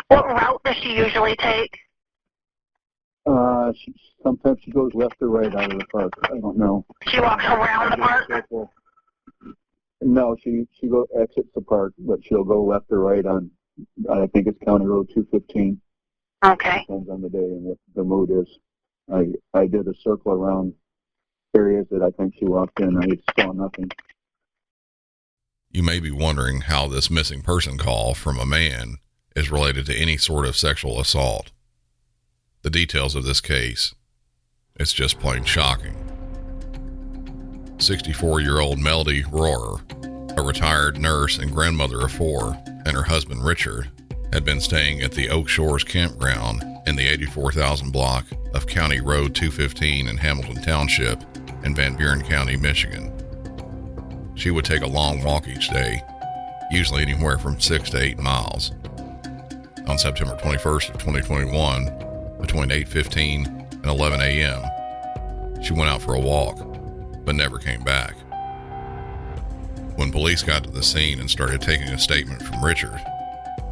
What 0.09 0.25
route 0.27 0.61
does 0.63 0.75
she 0.81 0.89
usually 0.89 1.35
take? 1.37 1.77
Uh, 3.25 3.73
she, 3.73 3.93
sometimes 4.21 4.59
she 4.63 4.71
goes 4.71 4.91
left 4.93 5.15
or 5.21 5.29
right 5.29 5.53
out 5.55 5.73
of 5.73 5.79
the 5.79 5.85
park. 5.85 6.13
I 6.23 6.39
don't 6.39 6.57
know. 6.57 6.85
She 7.07 7.19
walks 7.19 7.43
around 7.43 7.91
the 7.91 7.97
park? 7.97 8.69
No, 10.01 10.35
she 10.43 10.67
she 10.79 10.87
go 10.87 11.07
exits 11.19 11.49
the 11.55 11.61
park, 11.61 11.93
but 11.97 12.19
she'll 12.23 12.43
go 12.43 12.63
left 12.63 12.85
or 12.91 12.99
right 12.99 13.25
on. 13.25 13.49
I 14.11 14.27
think 14.27 14.47
it's 14.47 14.59
County 14.63 14.85
Road 14.85 15.09
215. 15.13 15.81
Okay. 16.45 16.81
Depends 16.81 17.09
on 17.09 17.21
the 17.21 17.29
day 17.29 17.39
and 17.39 17.63
what 17.63 17.77
the 17.95 18.03
mood 18.03 18.29
is. 18.29 18.47
I 19.11 19.33
I 19.59 19.65
did 19.65 19.87
a 19.87 19.93
circle 20.03 20.33
around 20.33 20.73
areas 21.55 21.87
that 21.89 22.03
I 22.03 22.11
think 22.11 22.35
she 22.37 22.45
walked 22.45 22.79
in. 22.79 22.97
I 22.97 23.41
saw 23.41 23.51
nothing. 23.51 23.89
You 25.71 25.81
may 25.81 25.99
be 25.99 26.11
wondering 26.11 26.61
how 26.61 26.87
this 26.87 27.09
missing 27.09 27.41
person 27.41 27.77
call 27.77 28.13
from 28.13 28.37
a 28.37 28.45
man 28.45 28.97
is 29.35 29.51
related 29.51 29.85
to 29.87 29.95
any 29.95 30.17
sort 30.17 30.45
of 30.45 30.55
sexual 30.55 30.99
assault. 30.99 31.51
The 32.65 32.71
details 32.71 33.13
of 33.13 33.25
this 33.25 33.41
case, 33.41 33.93
it's 34.75 34.91
just 34.91 35.19
plain 35.19 35.43
shocking. 35.43 35.95
64 37.77 38.41
year 38.41 38.59
old 38.59 38.79
Melody 38.79 39.21
Rohrer, 39.21 40.35
a 40.35 40.41
retired 40.41 40.99
nurse 40.99 41.37
and 41.37 41.53
grandmother 41.53 42.01
of 42.01 42.13
four, 42.13 42.57
and 42.87 42.97
her 42.97 43.03
husband 43.03 43.45
Richard 43.45 43.91
had 44.33 44.43
been 44.43 44.59
staying 44.59 45.03
at 45.03 45.11
the 45.11 45.29
Oak 45.29 45.47
Shores 45.47 45.83
campground 45.83 46.63
in 46.87 46.95
the 46.95 47.07
84,000 47.07 47.91
block 47.91 48.25
of 48.55 48.65
County 48.65 48.99
Road 48.99 49.35
215 49.35 50.07
in 50.07 50.17
Hamilton 50.17 50.63
Township 50.63 51.21
in 51.63 51.75
Van 51.75 51.95
Buren 51.95 52.23
County, 52.23 52.57
Michigan. 52.57 53.13
She 54.33 54.49
would 54.49 54.65
take 54.65 54.81
a 54.81 54.87
long 54.87 55.21
walk 55.21 55.47
each 55.47 55.69
day, 55.69 56.01
usually 56.71 57.03
anywhere 57.03 57.37
from 57.37 57.59
six 57.59 57.91
to 57.91 58.01
eight 58.01 58.17
miles. 58.17 58.71
On 59.85 59.99
September 59.99 60.35
21st 60.37 60.89
of 60.89 60.97
2021, 60.97 62.14
between 62.45 62.69
8:15 62.69 63.47
and 63.73 63.85
11 63.85 64.21
a.m., 64.21 64.63
she 65.63 65.73
went 65.73 65.89
out 65.89 66.01
for 66.01 66.13
a 66.13 66.19
walk, 66.19 66.59
but 67.25 67.35
never 67.35 67.57
came 67.57 67.83
back. 67.83 68.15
When 69.95 70.11
police 70.11 70.43
got 70.43 70.63
to 70.63 70.69
the 70.69 70.83
scene 70.83 71.19
and 71.19 71.29
started 71.29 71.61
taking 71.61 71.87
a 71.87 71.97
statement 71.97 72.43
from 72.43 72.63
Richard, 72.63 73.01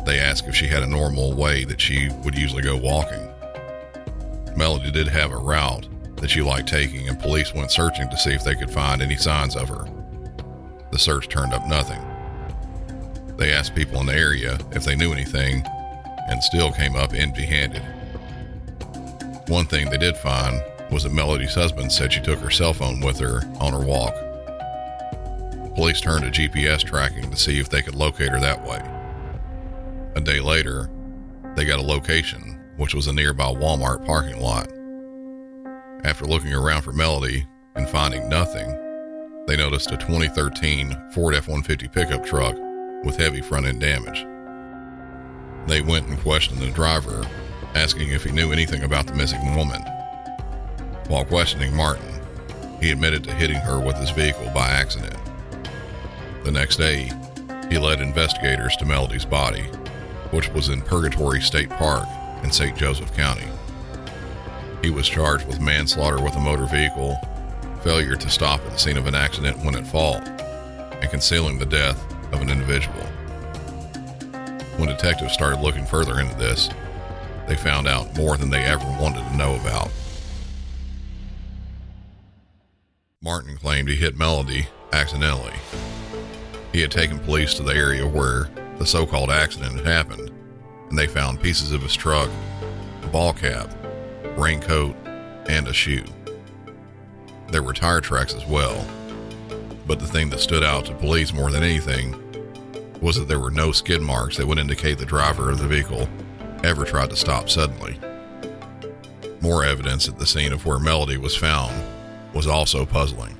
they 0.06 0.20
asked 0.20 0.48
if 0.48 0.56
she 0.56 0.68
had 0.68 0.82
a 0.82 0.88
normal 0.88 1.34
way 1.34 1.66
that 1.66 1.80
she 1.80 2.10
would 2.24 2.38
usually 2.38 2.64
go 2.64 2.76
walking. 2.76 3.30
Melody 4.58 4.92
did 4.92 5.08
have 5.08 5.32
a 5.32 5.38
route 5.38 5.88
that 6.18 6.32
she 6.32 6.42
liked 6.42 6.70
taking, 6.70 7.08
and 7.08 7.20
police 7.20 7.54
went 7.54 7.72
searching 7.72 8.10
to 8.10 8.18
see 8.18 8.32
if 8.32 8.44
they 8.44 8.56
could 8.56 8.72
find 8.72 9.02
any 9.02 9.18
signs 9.18 9.56
of 9.56 9.70
her. 9.70 9.86
The 10.92 11.00
search 11.00 11.28
turned 11.28 11.54
up 11.54 11.68
nothing. 11.68 12.02
They 13.38 13.54
asked 13.54 13.76
people 13.76 14.00
in 14.00 14.08
the 14.08 14.16
area 14.16 14.58
if 14.72 14.84
they 14.84 14.96
knew 14.96 15.12
anything 15.12 15.64
and 16.28 16.42
still 16.44 16.72
came 16.72 16.96
up 16.96 17.14
empty 17.14 17.46
handed. 17.46 17.84
One 19.48 19.66
thing 19.66 19.90
they 19.90 19.98
did 19.98 20.16
find 20.16 20.64
was 20.90 21.04
that 21.04 21.12
Melody's 21.12 21.56
husband 21.56 21.92
said 21.92 22.14
she 22.14 22.22
took 22.22 22.40
her 22.40 22.50
cell 22.50 22.74
phone 22.74 23.02
with 23.02 23.20
her 23.20 23.42
on 23.60 23.74
her 23.74 23.86
walk. 23.86 24.16
Police 25.76 26.00
turned 26.00 26.32
to 26.32 26.42
GPS 26.42 26.84
tracking 26.84 27.30
to 27.30 27.36
see 27.36 27.60
if 27.60 27.68
they 27.68 27.82
could 27.82 27.96
locate 27.96 28.30
her 28.30 28.40
that 28.40 28.64
way. 28.64 28.82
A 30.16 30.22
day 30.22 30.40
later, 30.40 30.90
they 31.56 31.66
got 31.66 31.80
a 31.80 31.84
location, 31.84 32.60
which 32.78 32.94
was 32.94 33.08
a 33.08 33.14
nearby 33.14 33.46
Walmart 33.46 34.06
parking 34.06 34.40
lot. 34.40 34.70
After 36.06 36.26
looking 36.26 36.54
around 36.54 36.84
for 36.84 36.94
Melody 36.94 37.46
and 37.76 37.90
finding 37.90 38.30
nothing, 38.30 38.70
they 39.48 39.58
noticed 39.58 39.92
a 39.92 39.98
2013 39.98 41.12
Ford 41.12 41.36
F 41.36 41.48
150 41.50 41.88
pickup 41.90 42.26
truck 42.26 42.56
with 43.04 43.18
heavy 43.18 43.42
front 43.42 43.66
end 43.66 43.82
damage. 43.82 44.26
They 45.68 45.82
went 45.82 46.08
and 46.08 46.20
questioned 46.20 46.60
the 46.60 46.70
driver, 46.70 47.28
asking 47.76 48.10
if 48.10 48.24
he 48.24 48.32
knew 48.32 48.52
anything 48.52 48.84
about 48.84 49.08
the 49.08 49.16
missing 49.16 49.56
woman. 49.56 49.82
While 51.08 51.26
questioning 51.26 51.76
Martin, 51.76 52.22
he 52.80 52.92
admitted 52.92 53.24
to 53.24 53.34
hitting 53.34 53.58
her 53.58 53.80
with 53.80 53.98
his 53.98 54.10
vehicle 54.12 54.50
by 54.54 54.70
accident. 54.70 55.18
The 56.44 56.52
next 56.52 56.78
day, 56.78 57.12
he 57.70 57.78
led 57.78 58.02
investigators 58.02 58.76
to 58.78 58.86
Melody's 58.86 59.26
body, 59.26 59.64
which 60.32 60.50
was 60.50 60.70
in 60.70 60.82
Purgatory 60.82 61.42
State 61.42 61.70
Park 61.70 62.08
in 62.44 62.52
St. 62.52 62.78
Joseph 62.78 63.16
County. 63.16 63.48
He 64.82 64.90
was 64.90 65.08
charged 65.08 65.48
with 65.48 65.62
manslaughter 65.62 66.22
with 66.22 66.36
a 66.36 66.40
motor 66.40 66.66
vehicle, 66.66 67.18
failure 67.84 68.16
to 68.16 68.30
stop 68.30 68.60
at 68.66 68.72
the 68.72 68.78
scene 68.78 68.98
of 68.98 69.08
an 69.08 69.16
accident 69.16 69.58
when 69.64 69.76
at 69.76 69.88
fault, 69.88 70.28
and 70.28 71.10
concealing 71.10 71.58
the 71.58 71.66
death 71.66 72.02
of 72.34 72.42
an 72.42 72.50
individual. 72.50 73.06
When 74.78 74.90
detectives 74.90 75.34
started 75.34 75.62
looking 75.62 75.86
further 75.86 76.20
into 76.20 76.36
this, 76.36 76.70
they 77.54 77.62
found 77.62 77.88
out 77.88 78.18
more 78.18 78.36
than 78.36 78.50
they 78.50 78.64
ever 78.64 78.86
wanted 79.00 79.24
to 79.30 79.38
know 79.38 79.56
about. 79.56 79.92
Martin 83.22 83.58
claimed 83.58 83.88
he 83.88 83.96
hit 83.96 84.18
Melody 84.18 84.68
accidentally. 84.92 85.54
He 86.72 86.82
had 86.82 86.90
taken 86.90 87.20
police 87.20 87.54
to 87.56 87.64
the 87.64 87.76
area 87.76 88.08
where 88.08 88.50
the 88.80 88.88
so 88.88 89.06
called 89.06 89.30
accident 89.30 89.76
had 89.76 89.86
happened, 89.86 90.32
and 90.90 90.98
they 90.98 91.06
found 91.06 91.42
pieces 91.42 91.72
of 91.72 91.84
his 91.84 91.96
truck, 91.96 92.30
a 93.04 93.08
ball 93.08 93.34
cap, 93.34 93.70
raincoat, 94.36 94.96
and 95.48 95.68
a 95.68 95.74
shoe. 95.74 96.06
There 97.50 97.62
were 97.62 97.74
tire 97.74 98.02
tracks 98.02 98.34
as 98.34 98.48
well, 98.48 98.84
but 99.86 100.00
the 100.00 100.08
thing 100.08 100.32
that 100.32 100.40
stood 100.40 100.64
out 100.64 100.86
to 100.86 100.96
police 100.96 101.34
more 101.34 101.52
than 101.52 101.62
anything 101.62 102.20
was 103.00 103.16
that 103.18 103.28
there 103.28 103.40
were 103.40 103.52
no 103.52 103.72
skid 103.72 104.02
marks 104.02 104.38
that 104.38 104.48
would 104.48 104.58
indicate 104.58 104.98
the 104.98 105.06
driver 105.06 105.52
of 105.52 105.60
the 105.60 105.68
vehicle 105.68 106.10
ever 106.64 106.86
tried 106.86 107.10
to 107.10 107.16
stop 107.16 107.50
suddenly. 107.50 108.00
More 109.42 109.66
evidence 109.66 110.08
at 110.08 110.18
the 110.18 110.26
scene 110.26 110.54
of 110.54 110.66
where 110.66 110.80
Melody 110.80 111.18
was 111.18 111.36
found 111.36 111.74
was 112.34 112.48
also 112.48 112.86
puzzling. 112.86 113.38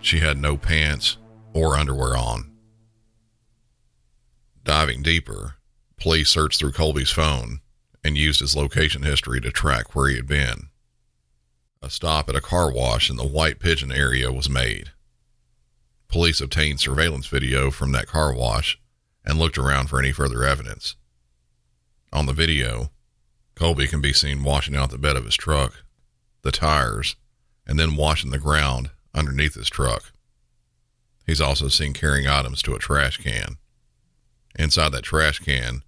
She 0.00 0.20
had 0.20 0.38
no 0.38 0.56
pants 0.56 1.18
or 1.52 1.76
underwear 1.76 2.16
on. 2.16 2.50
Diving 4.64 5.02
deeper, 5.02 5.56
police 5.98 6.30
searched 6.30 6.58
through 6.58 6.72
Colby's 6.72 7.10
phone 7.10 7.60
and 8.02 8.16
used 8.16 8.40
his 8.40 8.56
location 8.56 9.02
history 9.02 9.40
to 9.40 9.50
track 9.50 9.94
where 9.94 10.08
he 10.08 10.16
had 10.16 10.26
been. 10.26 10.68
A 11.82 11.90
stop 11.90 12.28
at 12.28 12.36
a 12.36 12.40
car 12.40 12.72
wash 12.72 13.10
in 13.10 13.16
the 13.16 13.26
White 13.26 13.58
Pigeon 13.58 13.92
area 13.92 14.32
was 14.32 14.48
made. 14.48 14.90
Police 16.08 16.40
obtained 16.40 16.80
surveillance 16.80 17.26
video 17.26 17.70
from 17.70 17.92
that 17.92 18.06
car 18.06 18.34
wash 18.34 18.80
and 19.24 19.38
looked 19.38 19.58
around 19.58 19.88
for 19.88 19.98
any 19.98 20.12
further 20.12 20.44
evidence. 20.44 20.96
On 22.12 22.26
the 22.26 22.32
video, 22.32 22.90
Colby 23.54 23.86
can 23.86 24.00
be 24.00 24.12
seen 24.12 24.42
washing 24.42 24.74
out 24.74 24.90
the 24.90 24.98
bed 24.98 25.16
of 25.16 25.24
his 25.24 25.36
truck, 25.36 25.84
the 26.42 26.50
tires, 26.50 27.16
and 27.66 27.78
then 27.78 27.96
washing 27.96 28.30
the 28.30 28.38
ground 28.38 28.90
underneath 29.14 29.54
his 29.54 29.68
truck. 29.68 30.12
He's 31.26 31.40
also 31.40 31.68
seen 31.68 31.92
carrying 31.92 32.26
items 32.26 32.62
to 32.62 32.74
a 32.74 32.78
trash 32.78 33.18
can. 33.18 33.58
Inside 34.58 34.92
that 34.92 35.02
trash 35.02 35.38
can, 35.38 35.82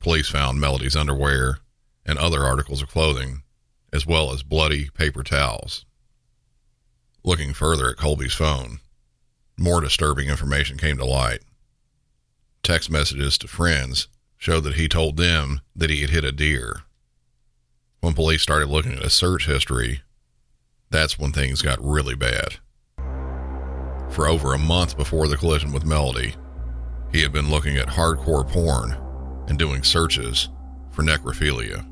police 0.00 0.28
found 0.28 0.60
Melody's 0.60 0.96
underwear 0.96 1.58
and 2.04 2.18
other 2.18 2.44
articles 2.44 2.82
of 2.82 2.88
clothing, 2.88 3.42
as 3.92 4.06
well 4.06 4.32
as 4.32 4.42
bloody 4.42 4.90
paper 4.90 5.22
towels. 5.22 5.86
Looking 7.24 7.54
further 7.54 7.88
at 7.88 7.96
Colby's 7.96 8.34
phone, 8.34 8.80
more 9.56 9.80
disturbing 9.80 10.28
information 10.28 10.76
came 10.76 10.98
to 10.98 11.04
light. 11.04 11.40
Text 12.62 12.90
messages 12.90 13.38
to 13.38 13.48
friends 13.48 14.08
showed 14.42 14.64
that 14.64 14.74
he 14.74 14.88
told 14.88 15.16
them 15.16 15.60
that 15.76 15.88
he 15.88 16.00
had 16.00 16.10
hit 16.10 16.24
a 16.24 16.32
deer. 16.32 16.80
When 18.00 18.12
police 18.12 18.42
started 18.42 18.68
looking 18.68 18.94
at 18.94 19.04
a 19.04 19.08
search 19.08 19.46
history, 19.46 20.02
that's 20.90 21.16
when 21.16 21.30
things 21.30 21.62
got 21.62 21.78
really 21.80 22.16
bad. 22.16 22.56
For 24.10 24.26
over 24.26 24.52
a 24.52 24.58
month 24.58 24.96
before 24.96 25.28
the 25.28 25.36
collision 25.36 25.70
with 25.70 25.84
Melody, 25.84 26.34
he 27.12 27.22
had 27.22 27.32
been 27.32 27.50
looking 27.50 27.76
at 27.76 27.86
hardcore 27.86 28.44
porn 28.44 28.96
and 29.46 29.60
doing 29.60 29.84
searches 29.84 30.48
for 30.90 31.04
necrophilia. 31.04 31.86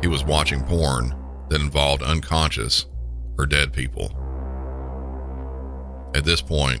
He 0.00 0.06
was 0.06 0.22
watching 0.22 0.62
porn 0.62 1.16
that 1.48 1.60
involved 1.60 2.04
unconscious 2.04 2.86
or 3.36 3.46
dead 3.46 3.72
people. 3.72 4.12
At 6.14 6.24
this 6.24 6.40
point, 6.40 6.80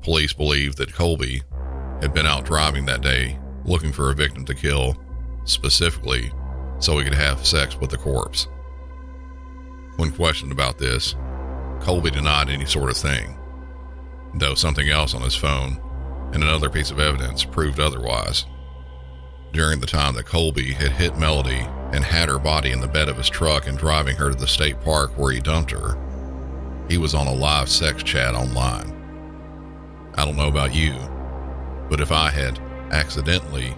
police 0.00 0.32
believed 0.32 0.78
that 0.78 0.94
Colby 0.94 1.42
had 2.00 2.14
been 2.14 2.24
out 2.24 2.46
driving 2.46 2.86
that 2.86 3.02
day 3.02 3.38
looking 3.66 3.92
for 3.92 4.10
a 4.10 4.14
victim 4.14 4.44
to 4.46 4.54
kill, 4.54 4.96
specifically 5.44 6.32
so 6.78 6.98
he 6.98 7.04
could 7.04 7.14
have 7.14 7.46
sex 7.46 7.76
with 7.76 7.90
the 7.90 7.98
corpse. 7.98 8.48
When 9.96 10.12
questioned 10.12 10.52
about 10.52 10.78
this, 10.78 11.14
Colby 11.80 12.10
denied 12.10 12.48
any 12.48 12.66
sort 12.66 12.90
of 12.90 12.96
thing, 12.96 13.36
though 14.34 14.54
something 14.54 14.88
else 14.88 15.14
on 15.14 15.22
his 15.22 15.34
phone 15.34 15.80
and 16.32 16.42
another 16.42 16.70
piece 16.70 16.90
of 16.90 17.00
evidence 17.00 17.44
proved 17.44 17.80
otherwise. 17.80 18.44
During 19.52 19.80
the 19.80 19.86
time 19.86 20.14
that 20.14 20.26
Colby 20.26 20.72
had 20.72 20.92
hit 20.92 21.16
Melody 21.16 21.66
and 21.92 22.04
had 22.04 22.28
her 22.28 22.38
body 22.38 22.72
in 22.72 22.80
the 22.80 22.88
bed 22.88 23.08
of 23.08 23.16
his 23.16 23.30
truck 23.30 23.66
and 23.66 23.78
driving 23.78 24.16
her 24.16 24.30
to 24.30 24.36
the 24.36 24.46
state 24.46 24.80
park 24.82 25.16
where 25.16 25.32
he 25.32 25.40
dumped 25.40 25.70
her, 25.70 25.96
he 26.88 26.98
was 26.98 27.14
on 27.14 27.26
a 27.26 27.34
live 27.34 27.68
sex 27.68 28.02
chat 28.02 28.34
online. 28.34 28.92
I 30.14 30.24
don't 30.24 30.36
know 30.36 30.48
about 30.48 30.74
you, 30.74 30.94
but 31.88 32.00
if 32.00 32.12
I 32.12 32.30
had 32.30 32.60
accidentally 32.92 33.74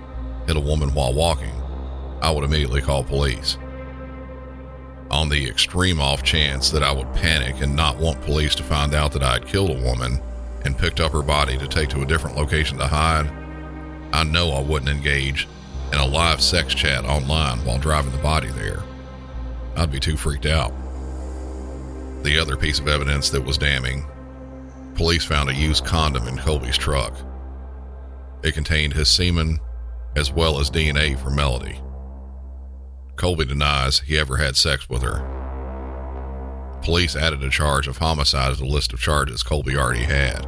hit 0.46 0.56
a 0.56 0.60
woman 0.60 0.94
while 0.94 1.12
walking, 1.12 1.62
I 2.20 2.30
would 2.30 2.44
immediately 2.44 2.80
call 2.80 3.04
police. 3.04 3.58
On 5.10 5.28
the 5.28 5.48
extreme 5.48 6.00
off 6.00 6.22
chance 6.22 6.70
that 6.70 6.82
I 6.82 6.92
would 6.92 7.12
panic 7.14 7.62
and 7.62 7.74
not 7.74 7.98
want 7.98 8.20
police 8.22 8.54
to 8.56 8.62
find 8.62 8.94
out 8.94 9.12
that 9.12 9.22
I 9.22 9.34
had 9.34 9.46
killed 9.46 9.70
a 9.70 9.82
woman 9.82 10.20
and 10.64 10.76
picked 10.76 11.00
up 11.00 11.12
her 11.12 11.22
body 11.22 11.56
to 11.58 11.68
take 11.68 11.88
to 11.90 12.02
a 12.02 12.06
different 12.06 12.36
location 12.36 12.78
to 12.78 12.86
hide, 12.86 13.30
I 14.12 14.24
know 14.24 14.50
I 14.50 14.62
wouldn't 14.62 14.90
engage 14.90 15.48
in 15.92 15.98
a 15.98 16.06
live 16.06 16.40
sex 16.40 16.74
chat 16.74 17.04
online 17.04 17.64
while 17.64 17.78
driving 17.78 18.12
the 18.12 18.18
body 18.18 18.48
there. 18.48 18.82
I'd 19.76 19.90
be 19.90 20.00
too 20.00 20.16
freaked 20.16 20.46
out. 20.46 20.72
The 22.22 22.38
other 22.38 22.56
piece 22.56 22.80
of 22.80 22.88
evidence 22.88 23.30
that 23.30 23.44
was 23.44 23.58
damning 23.58 24.04
police 24.98 25.24
found 25.24 25.48
a 25.48 25.54
used 25.54 25.84
condom 25.84 26.26
in 26.26 26.36
Colby's 26.36 26.76
truck. 26.76 27.14
It 28.42 28.54
contained 28.54 28.94
his 28.94 29.08
semen 29.08 29.58
as 30.16 30.32
well 30.32 30.60
as 30.60 30.70
DNA 30.70 31.18
from 31.18 31.36
Melody. 31.36 31.80
Colby 33.16 33.44
denies 33.44 34.00
he 34.00 34.16
ever 34.16 34.36
had 34.36 34.56
sex 34.56 34.88
with 34.88 35.02
her. 35.02 35.36
Police 36.82 37.16
added 37.16 37.42
a 37.42 37.50
charge 37.50 37.88
of 37.88 37.98
homicide 37.98 38.54
to 38.54 38.60
the 38.60 38.66
list 38.66 38.92
of 38.92 39.00
charges 39.00 39.42
Colby 39.42 39.76
already 39.76 40.04
had. 40.04 40.46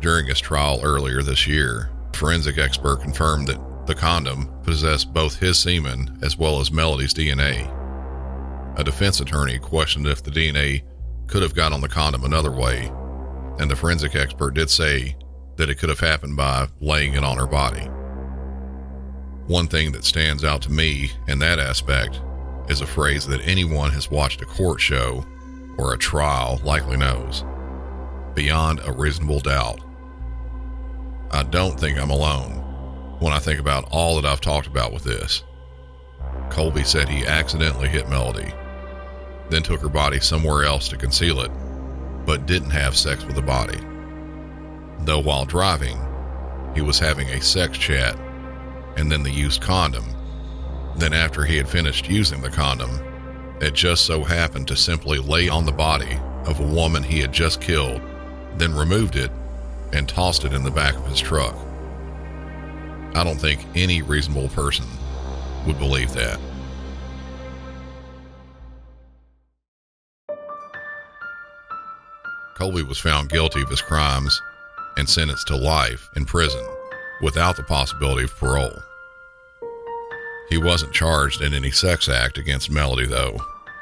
During 0.00 0.26
his 0.26 0.40
trial 0.40 0.80
earlier 0.82 1.22
this 1.22 1.46
year, 1.46 1.90
forensic 2.14 2.58
expert 2.58 3.02
confirmed 3.02 3.48
that 3.48 3.86
the 3.86 3.94
condom 3.94 4.50
possessed 4.62 5.12
both 5.12 5.38
his 5.38 5.58
semen 5.58 6.18
as 6.22 6.36
well 6.36 6.60
as 6.60 6.72
Melody's 6.72 7.14
DNA. 7.14 7.74
A 8.78 8.84
defense 8.84 9.20
attorney 9.20 9.58
questioned 9.58 10.06
if 10.06 10.22
the 10.22 10.30
DNA 10.30 10.82
could 11.26 11.42
have 11.42 11.54
got 11.54 11.72
on 11.72 11.80
the 11.80 11.88
condom 11.88 12.24
another 12.24 12.52
way, 12.52 12.90
and 13.58 13.70
the 13.70 13.76
forensic 13.76 14.14
expert 14.14 14.54
did 14.54 14.70
say 14.70 15.16
that 15.58 15.68
it 15.68 15.76
could 15.76 15.90
have 15.90 16.00
happened 16.00 16.36
by 16.36 16.68
laying 16.80 17.14
it 17.14 17.24
on 17.24 17.36
her 17.36 17.46
body. 17.46 17.88
One 19.46 19.66
thing 19.66 19.92
that 19.92 20.04
stands 20.04 20.44
out 20.44 20.62
to 20.62 20.72
me 20.72 21.10
in 21.26 21.38
that 21.40 21.58
aspect 21.58 22.20
is 22.68 22.80
a 22.80 22.86
phrase 22.86 23.26
that 23.26 23.46
anyone 23.46 23.90
has 23.90 24.10
watched 24.10 24.40
a 24.40 24.46
court 24.46 24.80
show 24.80 25.24
or 25.76 25.92
a 25.92 25.98
trial 25.98 26.60
likely 26.64 26.96
knows 26.96 27.44
beyond 28.34 28.80
a 28.84 28.92
reasonable 28.92 29.40
doubt. 29.40 29.80
I 31.32 31.42
don't 31.42 31.78
think 31.78 31.98
I'm 31.98 32.10
alone 32.10 32.52
when 33.18 33.32
I 33.32 33.40
think 33.40 33.58
about 33.58 33.88
all 33.90 34.14
that 34.20 34.24
I've 34.24 34.40
talked 34.40 34.68
about 34.68 34.92
with 34.92 35.02
this. 35.02 35.42
Colby 36.50 36.84
said 36.84 37.08
he 37.08 37.26
accidentally 37.26 37.88
hit 37.88 38.08
Melody, 38.08 38.52
then 39.50 39.62
took 39.62 39.80
her 39.80 39.88
body 39.88 40.20
somewhere 40.20 40.64
else 40.64 40.88
to 40.90 40.96
conceal 40.96 41.40
it, 41.40 41.50
but 42.24 42.46
didn't 42.46 42.70
have 42.70 42.96
sex 42.96 43.24
with 43.24 43.34
the 43.34 43.42
body. 43.42 43.78
Though 45.00 45.20
while 45.20 45.44
driving, 45.44 45.98
he 46.74 46.80
was 46.80 46.98
having 46.98 47.28
a 47.28 47.40
sex 47.40 47.78
chat 47.78 48.18
and 48.96 49.10
then 49.10 49.22
the 49.22 49.30
used 49.30 49.60
condom. 49.60 50.04
Then, 50.96 51.12
after 51.12 51.44
he 51.44 51.56
had 51.56 51.68
finished 51.68 52.08
using 52.08 52.40
the 52.40 52.50
condom, 52.50 52.90
it 53.60 53.74
just 53.74 54.04
so 54.04 54.24
happened 54.24 54.66
to 54.68 54.76
simply 54.76 55.18
lay 55.18 55.48
on 55.48 55.64
the 55.64 55.72
body 55.72 56.18
of 56.46 56.58
a 56.58 56.66
woman 56.66 57.02
he 57.02 57.20
had 57.20 57.32
just 57.32 57.60
killed, 57.60 58.00
then 58.56 58.74
removed 58.74 59.16
it 59.16 59.30
and 59.92 60.08
tossed 60.08 60.44
it 60.44 60.52
in 60.52 60.64
the 60.64 60.70
back 60.70 60.96
of 60.96 61.06
his 61.06 61.20
truck. 61.20 61.54
I 63.14 63.24
don't 63.24 63.40
think 63.40 63.64
any 63.74 64.02
reasonable 64.02 64.48
person 64.48 64.86
would 65.66 65.78
believe 65.78 66.12
that. 66.14 66.38
Colby 72.56 72.82
was 72.82 72.98
found 72.98 73.30
guilty 73.30 73.62
of 73.62 73.70
his 73.70 73.80
crimes 73.80 74.42
and 74.98 75.08
sentenced 75.08 75.46
to 75.46 75.56
life 75.56 76.10
in 76.16 76.24
prison 76.24 76.64
without 77.22 77.56
the 77.56 77.62
possibility 77.62 78.24
of 78.24 78.36
parole. 78.36 78.82
He 80.50 80.58
wasn't 80.58 80.92
charged 80.92 81.40
in 81.40 81.54
any 81.54 81.70
sex 81.70 82.08
act 82.08 82.36
against 82.36 82.70
Melody, 82.70 83.06
though, 83.06 83.38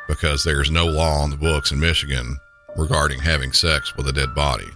because 0.09 0.45
there's 0.45 0.71
no 0.71 0.87
law 0.87 1.21
on 1.21 1.31
the 1.31 1.37
books 1.37 1.73
in 1.73 1.81
Michigan 1.81 2.39
regarding 2.77 3.21
having 3.21 3.53
sex 3.53 3.97
with 3.97 4.09
a 4.09 4.13
dead 4.13 4.35
body. 4.35 4.69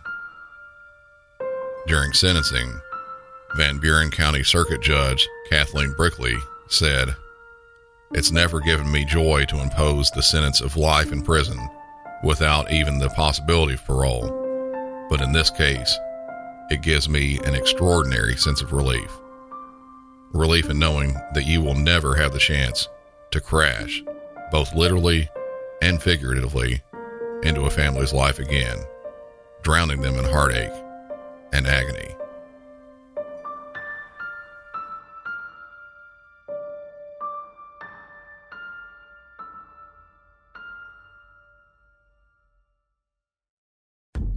During 1.87 2.13
sentencing, 2.13 2.81
Van 3.57 3.79
Buren 3.79 4.11
County 4.11 4.43
Circuit 4.45 4.81
Judge 4.81 5.29
Kathleen 5.51 5.93
Brickley 5.97 6.37
said, 6.69 7.15
It's 8.13 8.31
never 8.31 8.61
given 8.61 8.91
me 8.91 9.05
joy 9.05 9.45
to 9.47 9.61
impose 9.61 10.11
the 10.11 10.23
sentence 10.23 10.61
of 10.61 10.77
life 10.77 11.13
in 11.13 11.23
prison 11.23 11.59
without 12.23 12.71
even 12.71 12.99
the 12.99 13.09
possibility 13.11 13.75
of 13.75 13.85
parole, 13.85 15.07
but 15.11 15.21
in 15.21 15.33
this 15.33 15.51
case, 15.51 15.99
it 16.71 16.83
gives 16.83 17.09
me 17.09 17.39
an 17.45 17.55
extraordinary 17.55 18.37
sense 18.37 18.63
of 18.63 18.73
relief. 18.73 19.11
Relief 20.33 20.71
in 20.71 20.79
knowing 20.79 21.13
that 21.35 21.45
you 21.45 21.61
will 21.61 21.75
never 21.75 22.15
have 22.15 22.33
the 22.33 22.39
chance 22.39 22.89
to 23.33 23.41
crash, 23.41 24.03
both 24.53 24.73
literally 24.75 25.29
and 25.83 26.01
figuratively, 26.01 26.81
into 27.43 27.63
a 27.63 27.71
family's 27.71 28.13
life 28.13 28.39
again, 28.39 28.79
drowning 29.63 30.01
them 30.01 30.15
in 30.15 30.25
heartache 30.25 30.71
and 31.53 31.67
agony. 31.67 32.15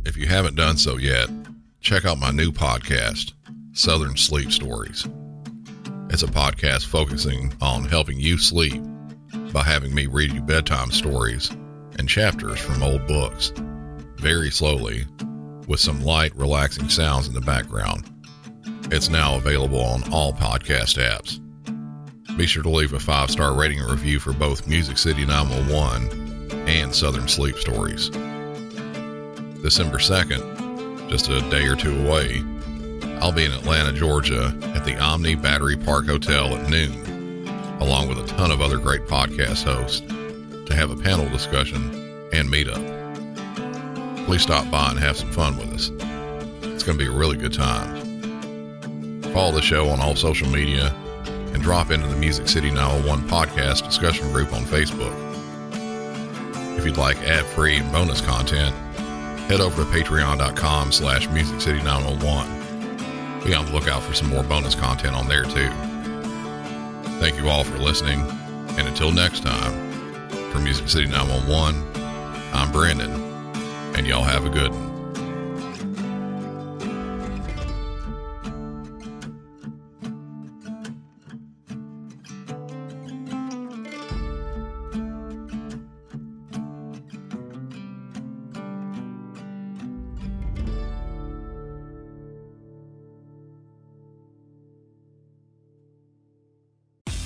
If 0.06 0.17
you 0.17 0.26
haven't 0.28 0.56
done 0.56 0.78
so 0.78 0.98
yet, 0.98 1.30
check 1.84 2.06
out 2.06 2.17
my 2.17 2.32
new 2.32 2.50
podcast, 2.50 3.34
Southern 3.74 4.15
Sleep 4.15 4.54
Stories. 4.54 5.06
It's 6.10 6.24
a 6.24 6.28
podcast 6.28 6.86
focusing 6.86 7.54
on 7.60 7.84
helping 7.84 8.17
you 8.17 8.38
sleep 8.38 8.82
by 9.52 9.63
having 9.63 9.93
me 9.93 10.06
read 10.06 10.32
you 10.32 10.41
bedtime 10.41 10.91
stories 10.91 11.50
and 12.00 12.08
chapters 12.08 12.58
from 12.58 12.82
old 12.82 13.06
books, 13.06 13.52
very 14.15 14.50
slowly, 14.50 15.04
with 15.67 15.82
some 15.82 16.02
light, 16.02 16.34
relaxing 16.38 16.88
sounds 16.88 17.28
in 17.28 17.34
the 17.34 17.41
background. 17.41 18.10
It's 18.89 19.10
now 19.10 19.36
available 19.36 19.82
on 19.82 20.10
all 20.13 20.32
podcast 20.32 20.98
apps. 20.98 21.41
Be 22.38 22.48
sure 22.48 22.63
to 22.63 22.69
leave 22.69 22.93
a 22.93 23.00
five 23.00 23.30
star 23.30 23.54
rating 23.54 23.82
and 23.82 23.91
review 23.91 24.19
for 24.19 24.32
both 24.32 24.67
Music 24.69 24.98
City 24.98 25.26
911 25.26 26.50
and 26.65 26.96
Southern 26.96 27.28
Sleep 27.28 27.58
Stories. 27.58 28.10
December 29.62 29.98
2nd, 29.98 30.62
just 31.09 31.29
a 31.29 31.41
day 31.49 31.65
or 31.65 31.75
two 31.75 32.05
away, 32.05 32.43
I'll 33.21 33.31
be 33.31 33.45
in 33.45 33.51
Atlanta, 33.51 33.93
Georgia 33.93 34.53
at 34.75 34.83
the 34.83 34.97
Omni 34.99 35.35
Battery 35.35 35.77
Park 35.77 36.07
Hotel 36.07 36.55
at 36.55 36.69
noon, 36.69 37.47
along 37.79 38.09
with 38.09 38.19
a 38.19 38.27
ton 38.27 38.51
of 38.51 38.61
other 38.61 38.77
great 38.77 39.05
podcast 39.07 39.63
hosts 39.63 40.01
to 40.01 40.75
have 40.75 40.91
a 40.91 40.95
panel 40.95 41.29
discussion 41.29 42.29
and 42.33 42.49
meet 42.49 42.67
up. 42.67 42.81
Please 44.25 44.41
stop 44.41 44.69
by 44.71 44.91
and 44.91 44.99
have 44.99 45.17
some 45.17 45.31
fun 45.31 45.57
with 45.57 45.71
us. 45.73 45.89
It's 46.73 46.83
going 46.83 46.97
to 46.97 47.03
be 47.03 47.09
a 47.09 47.15
really 47.15 47.37
good 47.37 47.53
time. 47.53 48.01
Follow 49.33 49.51
the 49.51 49.61
show 49.61 49.89
on 49.89 49.99
all 49.99 50.15
social 50.15 50.47
media 50.49 50.93
and 51.53 51.61
drop 51.61 51.91
into 51.91 52.07
the 52.07 52.15
Music 52.15 52.47
City 52.47 52.71
911 52.71 53.27
podcast 53.29 53.83
discussion 53.85 54.31
group 54.31 54.53
on 54.53 54.63
Facebook. 54.63 55.13
If 56.77 56.85
you'd 56.85 56.97
like 56.97 57.17
ad-free 57.19 57.77
and 57.77 57.91
bonus 57.91 58.21
content, 58.21 58.75
head 59.47 59.62
over 59.62 59.84
to 59.84 59.89
patreon.com 59.89 60.91
slash 60.91 61.27
musiccity911. 61.27 63.43
Be 63.43 63.53
on 63.53 63.65
the 63.65 63.71
lookout 63.71 64.01
for 64.01 64.13
some 64.13 64.29
more 64.29 64.43
bonus 64.43 64.75
content 64.75 65.15
on 65.15 65.27
there 65.27 65.43
too. 65.43 65.69
Thank 67.19 67.38
you 67.38 67.49
all 67.49 67.63
for 67.63 67.77
listening, 67.77 68.21
and 68.77 68.88
until 68.88 69.12
next 69.12 69.43
time, 69.43 69.91
for 70.51 70.60
Music 70.60 70.89
City 70.89 71.08
911, 71.08 71.84
I'm 72.53 72.71
Brandon, 72.71 73.12
and 73.95 74.08
y'all 74.08 74.23
have 74.23 74.45
a 74.45 74.49
good 74.49 74.71
one. 74.71 74.83